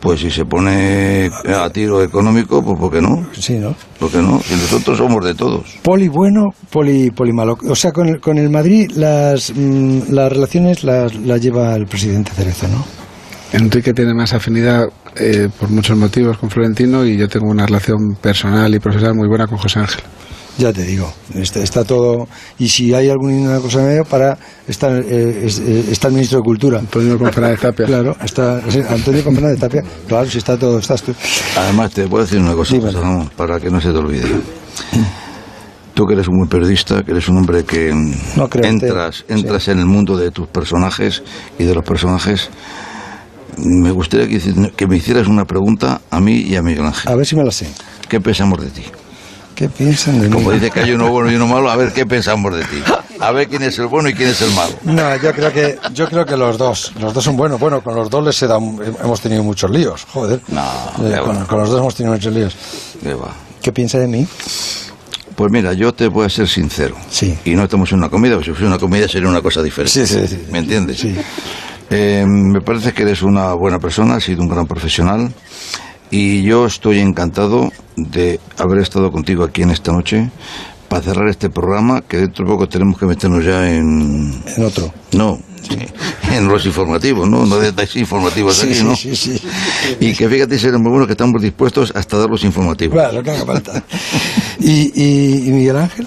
Pues 0.00 0.20
si 0.20 0.30
se 0.30 0.44
pone 0.44 1.30
a 1.48 1.70
tiro 1.70 2.02
económico, 2.02 2.62
pues 2.62 2.78
¿por 2.78 2.92
qué 2.92 3.00
no? 3.00 3.26
Sí, 3.32 3.54
¿no? 3.54 3.74
¿Por 3.98 4.10
qué 4.10 4.18
no? 4.18 4.38
Si 4.40 4.54
nosotros 4.54 4.98
somos 4.98 5.24
de 5.24 5.34
todos. 5.34 5.62
Poli 5.82 6.08
bueno, 6.08 6.44
poli, 6.70 7.10
poli 7.10 7.32
malo. 7.32 7.56
O 7.68 7.74
sea, 7.74 7.92
con 7.92 8.08
el, 8.08 8.20
con 8.20 8.38
el 8.38 8.50
Madrid 8.50 8.90
las, 8.94 9.52
mm, 9.56 10.10
las 10.10 10.30
relaciones 10.30 10.84
las, 10.84 11.14
las 11.16 11.40
lleva 11.40 11.74
el 11.74 11.86
presidente 11.86 12.30
Cerezo, 12.32 12.68
¿no? 12.68 12.84
Enrique 13.52 13.92
tiene 13.92 14.12
más 14.14 14.32
afinidad 14.34 14.84
eh, 15.16 15.48
por 15.58 15.70
muchos 15.70 15.96
motivos 15.96 16.36
con 16.38 16.50
Florentino 16.50 17.04
y 17.06 17.16
yo 17.16 17.28
tengo 17.28 17.46
una 17.48 17.64
relación 17.66 18.16
personal 18.20 18.74
y 18.74 18.78
profesional 18.78 19.14
muy 19.16 19.28
buena 19.28 19.46
con 19.46 19.58
José 19.58 19.78
Ángel. 19.80 20.02
Ya 20.58 20.72
te 20.72 20.84
digo, 20.84 21.12
está, 21.34 21.60
está 21.60 21.84
todo. 21.84 22.26
Y 22.58 22.68
si 22.68 22.94
hay 22.94 23.10
alguna 23.10 23.60
cosa 23.60 23.80
en 23.82 23.88
medio, 23.88 24.04
para. 24.06 24.38
Está, 24.66 24.98
eh, 25.00 25.42
es- 25.44 25.58
eh, 25.58 25.84
está 25.90 26.08
el 26.08 26.14
ministro 26.14 26.38
de 26.38 26.44
Cultura. 26.44 26.78
Antonio 26.78 27.18
con 27.18 27.30
Fernández 27.30 27.60
Tapia. 27.60 27.86
Claro, 27.86 28.16
está 28.24 28.62
sí, 28.70 28.80
Antonio 28.88 29.22
con 29.22 29.34
Fernández 29.34 29.60
Tapia. 29.60 29.82
Claro, 30.08 30.30
si 30.30 30.38
está 30.38 30.56
todo. 30.56 30.78
Estás 30.78 31.02
tú. 31.02 31.14
Además, 31.58 31.92
te 31.92 32.08
puedo 32.08 32.24
decir 32.24 32.40
una 32.40 32.54
cosa, 32.54 32.74
Ramón, 32.78 33.30
para 33.36 33.60
que 33.60 33.70
no 33.70 33.80
se 33.82 33.90
te 33.92 33.98
olvide. 33.98 34.28
Tú 35.92 36.06
que 36.06 36.14
eres 36.14 36.26
un 36.28 36.38
buen 36.38 36.48
periodista, 36.48 37.02
que 37.02 37.10
eres 37.12 37.28
un 37.28 37.36
hombre 37.38 37.64
que 37.64 37.92
No 38.36 38.48
creo 38.48 38.64
entras, 38.64 39.24
entras 39.28 39.68
en 39.68 39.78
el 39.78 39.86
mundo 39.86 40.16
de 40.16 40.30
tus 40.30 40.46
personajes 40.48 41.22
y 41.58 41.64
de 41.64 41.74
los 41.74 41.84
personajes, 41.84 42.48
me 43.56 43.90
gustaría 43.90 44.28
que, 44.28 44.70
que 44.76 44.86
me 44.86 44.96
hicieras 44.96 45.26
una 45.26 45.44
pregunta 45.44 46.00
a 46.10 46.20
mí 46.20 46.36
y 46.40 46.56
a 46.56 46.62
Miguel 46.62 46.84
A 46.84 46.88
Ángel. 46.88 47.16
ver 47.16 47.26
si 47.26 47.36
me 47.36 47.44
la 47.44 47.50
sé. 47.52 47.68
¿Qué 48.08 48.20
pensamos 48.20 48.60
de 48.60 48.70
ti? 48.70 48.82
¿Qué 49.54 49.68
piensan 49.70 50.20
de 50.20 50.28
mí? 50.28 50.32
Como 50.34 50.52
dice 50.52 50.70
que 50.70 50.80
hay 50.80 50.92
uno 50.92 51.08
bueno 51.10 51.30
y 51.32 51.34
uno 51.36 51.46
malo, 51.46 51.70
a 51.70 51.76
ver 51.76 51.92
qué 51.92 52.04
pensamos 52.04 52.54
de 52.54 52.62
ti. 52.64 52.82
A 53.18 53.32
ver 53.32 53.48
quién 53.48 53.62
es 53.62 53.78
el 53.78 53.86
bueno 53.86 54.10
y 54.10 54.14
quién 54.14 54.28
es 54.28 54.42
el 54.42 54.50
malo. 54.52 54.74
No, 54.82 55.16
yo 55.16 55.32
creo 55.32 55.50
que 55.50 55.78
yo 55.94 56.06
creo 56.08 56.26
que 56.26 56.36
los 56.36 56.58
dos, 56.58 56.92
los 57.00 57.14
dos 57.14 57.24
son 57.24 57.38
buenos. 57.38 57.58
Bueno, 57.58 57.80
con 57.80 57.94
los 57.94 58.10
dos 58.10 58.22
les 58.22 58.42
he 58.42 58.46
dado- 58.46 58.60
hemos 59.02 59.20
tenido 59.22 59.42
muchos 59.42 59.70
líos, 59.70 60.04
joder. 60.12 60.40
No, 60.48 60.62
Eh, 61.02 61.18
con 61.48 61.58
los 61.58 61.70
dos 61.70 61.80
hemos 61.80 61.94
tenido 61.94 62.12
muchos 62.12 62.34
líos. 62.34 62.54
¿Qué 63.02 63.14
va? 63.14 63.32
¿Qué 63.62 63.72
piensa 63.72 63.98
de 63.98 64.06
mí? 64.08 64.26
Pues 65.34 65.50
mira, 65.50 65.72
yo 65.72 65.92
te 65.94 66.08
voy 66.08 66.26
a 66.26 66.28
ser 66.28 66.48
sincero. 66.48 66.94
Sí. 67.10 67.38
Y 67.46 67.54
no 67.54 67.64
estamos 67.64 67.90
en 67.92 67.98
una 67.98 68.10
comida, 68.10 68.34
porque 68.34 68.50
si 68.50 68.52
fuese 68.52 68.66
una 68.66 68.78
comida 68.78 69.08
sería 69.08 69.28
una 69.28 69.40
cosa 69.42 69.62
diferente. 69.62 69.92
Sí, 69.92 70.06
sí, 70.06 70.28
sí. 70.28 70.38
¿Me 70.50 70.58
entiendes? 70.58 70.98
Sí. 70.98 71.14
Eh, 71.90 72.24
me 72.26 72.60
parece 72.60 72.92
que 72.92 73.02
eres 73.02 73.22
una 73.22 73.52
buena 73.54 73.78
persona, 73.78 74.16
has 74.16 74.24
sido 74.24 74.42
un 74.42 74.48
gran 74.48 74.66
profesional. 74.66 75.32
Y 76.10 76.42
yo 76.42 76.66
estoy 76.66 77.00
encantado 77.00 77.72
de 77.96 78.38
haber 78.58 78.78
estado 78.78 79.10
contigo 79.10 79.44
aquí 79.44 79.62
en 79.62 79.70
esta 79.70 79.92
noche 79.92 80.30
para 80.88 81.02
cerrar 81.02 81.28
este 81.28 81.50
programa, 81.50 82.00
que 82.02 82.18
dentro 82.18 82.44
de 82.44 82.50
poco 82.52 82.68
tenemos 82.68 82.96
que 82.98 83.06
meternos 83.06 83.44
ya 83.44 83.68
en... 83.68 84.32
En 84.56 84.64
otro. 84.64 84.92
No, 85.12 85.40
en 86.32 86.46
los 86.46 86.64
informativos, 86.64 87.28
¿no? 87.28 87.44
No 87.44 87.58
detalles 87.58 87.96
informativos 87.96 88.56
Sí, 88.56 88.66
aquí, 88.66 88.74
sí, 88.76 88.84
¿no? 88.84 88.94
sí, 88.94 89.16
sí. 89.16 89.40
Y 89.98 90.14
que 90.14 90.28
fíjate, 90.28 90.58
serán 90.60 90.82
muy 90.82 90.90
buenos 90.90 91.08
que 91.08 91.14
estamos 91.14 91.42
dispuestos 91.42 91.92
hasta 91.96 92.18
dar 92.18 92.30
los 92.30 92.44
informativos. 92.44 92.94
Claro, 92.94 93.20
que 93.22 93.30
haga 93.32 93.44
falta. 93.44 93.82
¿Y, 94.60 94.92
y, 94.94 95.48
y 95.48 95.50
Miguel 95.50 95.76
Ángel? 95.76 96.06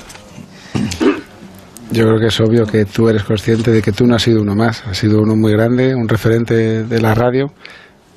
Yo 1.92 2.06
creo 2.06 2.20
que 2.20 2.28
es 2.28 2.40
obvio 2.40 2.66
que 2.66 2.86
tú 2.86 3.10
eres 3.10 3.24
consciente 3.24 3.72
de 3.72 3.82
que 3.82 3.92
tú 3.92 4.06
no 4.06 4.16
has 4.16 4.22
sido 4.22 4.42
uno 4.42 4.56
más, 4.56 4.86
has 4.86 4.98
sido 4.98 5.22
uno 5.22 5.36
muy 5.36 5.54
grande, 5.54 5.96
un 5.96 6.08
referente 6.08 6.84
de 6.84 7.02
la 7.02 7.16
radio, 7.16 7.48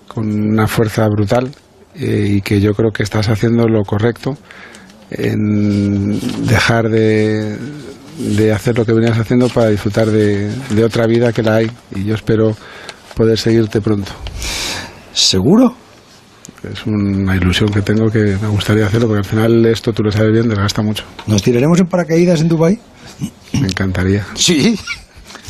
con 0.07 0.31
una 0.31 0.67
fuerza 0.67 1.09
brutal 1.09 1.51
eh, 1.95 2.27
y 2.29 2.41
que 2.43 2.61
yo 2.61 2.75
creo 2.75 2.91
que 2.91 3.03
estás 3.03 3.29
haciendo 3.29 3.67
lo 3.67 3.83
correcto 3.83 4.37
en 5.11 6.19
dejar 6.47 6.91
de, 6.91 7.57
hacer 8.55 8.77
lo 8.77 8.85
que 8.85 8.93
venías 8.93 9.19
haciendo 9.19 9.49
para 9.49 9.69
disfrutar 9.69 10.07
de 10.07 10.85
otra 10.85 11.07
vida 11.07 11.33
que 11.33 11.43
la 11.43 11.57
hay 11.57 11.71
y 11.95 12.05
yo 12.05 12.15
espero 12.15 12.55
poder 13.15 13.39
seguirte 13.39 13.81
pronto. 13.81 14.13
¿Seguro? 15.13 15.82
Es 16.70 16.87
una 16.87 17.35
ilusión 17.37 17.68
que 17.70 17.83
tengo 17.83 18.11
que 18.11 18.37
me 18.40 18.48
gustaría 18.48 18.87
hacerlo 18.87 19.09
porque 19.09 19.18
al 19.20 19.25
final 19.25 19.66
esto 19.66 19.92
tú 19.92 20.03
lo 20.03 20.12
sabes 20.12 20.33
bien, 20.33 20.48
desgasta 20.48 20.81
mucho. 20.83 21.05
¿Nos 21.27 21.42
tiraremos 21.42 21.79
en 21.81 21.87
paracaídas 21.87 22.40
en 22.40 22.48
Dubái? 22.48 22.79
Me 23.53 23.66
encantaría. 23.66 24.25
Sí. 24.35 24.79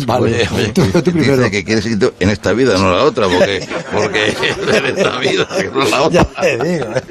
Vale, 0.07 0.48
Oye, 0.51 0.68
tú, 0.68 0.83
tú 0.90 1.03
primero. 1.12 1.37
dice 1.37 1.51
que 1.51 1.64
quieres 1.64 1.85
ir 1.85 2.12
en 2.18 2.31
esta 2.31 2.53
vida, 2.55 2.79
no 2.79 2.90
la 2.96 3.05
otra, 3.05 3.27
porque, 3.29 3.68
porque 3.92 4.29
en 4.79 4.87
esta 4.87 5.18
vida, 5.18 5.46
que 5.59 5.68
no 5.70 5.85
la 5.85 6.03
otra. 6.03 6.27
Ya 6.35 6.40
te 6.40 6.64
digo. 6.64 6.87
¿eh? 6.87 7.03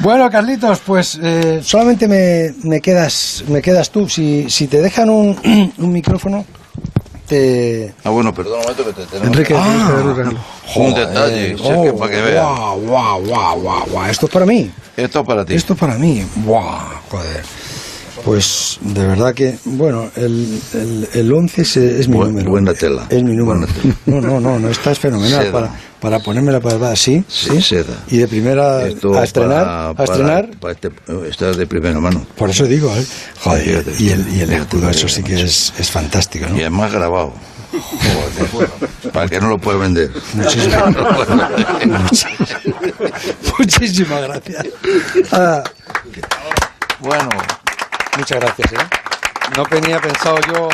Bueno, 0.00 0.30
Carlitos, 0.30 0.80
pues 0.84 1.18
eh, 1.22 1.60
solamente 1.64 2.06
me, 2.06 2.52
me 2.64 2.80
quedas 2.82 3.42
me 3.48 3.62
quedas 3.62 3.90
tú. 3.90 4.06
Si, 4.06 4.50
si 4.50 4.66
te 4.66 4.82
dejan 4.82 5.08
un, 5.08 5.72
un 5.78 5.92
micrófono, 5.92 6.44
te... 7.32 7.94
Ah, 8.04 8.10
bueno, 8.10 8.34
perdón 8.34 8.58
un 8.58 8.60
momento 8.60 8.84
que 8.84 8.92
te 8.92 9.06
tenemos 9.06 9.28
Enrique, 9.28 9.54
dar 9.54 9.94
un 9.94 10.16
regalo. 10.16 10.38
un 10.76 10.94
detalle, 10.94 11.56
si 11.56 11.68
es 11.68 11.78
que 11.78 11.92
para 11.94 12.10
que 12.10 12.20
veas. 12.20 12.44
Guau, 12.44 12.80
guau, 12.80 13.22
guau, 13.24 13.60
guau, 13.60 13.86
guau. 13.90 14.10
Esto 14.10 14.26
es 14.26 14.32
para 14.32 14.44
mí. 14.44 14.70
Esto 14.96 15.20
es 15.20 15.26
para 15.26 15.44
ti. 15.44 15.54
Esto 15.54 15.74
para 15.74 15.94
mí. 15.94 16.26
Buah, 16.36 17.00
joder. 17.10 17.42
Pues 18.24 18.78
de 18.82 19.04
verdad 19.06 19.34
que, 19.34 19.58
bueno, 19.64 20.08
el, 20.14 20.60
el, 20.74 21.08
el 21.12 21.32
11 21.32 21.62
es, 21.62 21.76
es 21.76 22.08
mi 22.08 22.16
Bu- 22.16 22.26
número. 22.26 22.50
buena 22.50 22.72
tela. 22.72 23.06
Es 23.10 23.20
mi 23.22 23.34
número. 23.34 23.66
Tela. 23.66 23.94
No, 24.06 24.20
no, 24.20 24.40
no, 24.40 24.58
no, 24.60 24.68
esta 24.68 24.92
es 24.92 24.98
fenomenal. 25.00 25.42
Seda. 25.46 25.52
Para, 25.52 25.70
para 26.00 26.18
ponérmela 26.20 26.60
para 26.60 26.92
así, 26.92 27.24
Sí, 27.28 27.60
seda. 27.60 28.04
Y 28.08 28.18
de 28.18 28.28
primera 28.28 28.86
Esto 28.86 29.18
a 29.18 29.24
estrenar, 29.24 29.64
para- 29.64 29.90
a 29.90 30.04
estrenar. 30.04 30.50
para 30.60 30.76
este, 31.28 31.52
de 31.56 31.66
primera 31.66 31.98
mano. 31.98 32.24
Por 32.36 32.50
eso 32.50 32.64
digo, 32.66 32.94
¿eh? 32.96 33.04
Joder, 33.40 33.84
y 33.98 34.10
el, 34.10 34.28
y 34.36 34.40
el 34.40 34.52
escudo, 34.52 34.88
eso 34.90 35.08
sí 35.08 35.22
que 35.24 35.42
es, 35.42 35.72
es 35.78 35.90
fantástico, 35.90 36.46
¿no? 36.48 36.56
Y 36.56 36.60
además 36.60 36.92
grabado. 36.92 37.32
Joder, 38.52 38.68
para 39.12 39.28
que 39.28 39.40
no 39.40 39.48
lo 39.48 39.58
puede 39.58 39.78
vender. 39.78 40.10
Muchísimas, 40.34 40.94
muchísimas 43.58 44.22
gracias. 44.22 44.66
Ah, 45.32 45.64
bueno. 47.00 47.28
Muchas 48.16 48.40
gracias, 48.40 48.72
¿eh? 48.72 48.86
No 49.56 49.64
tenía 49.64 50.00
pensado 50.00 50.38
yo 50.52 50.68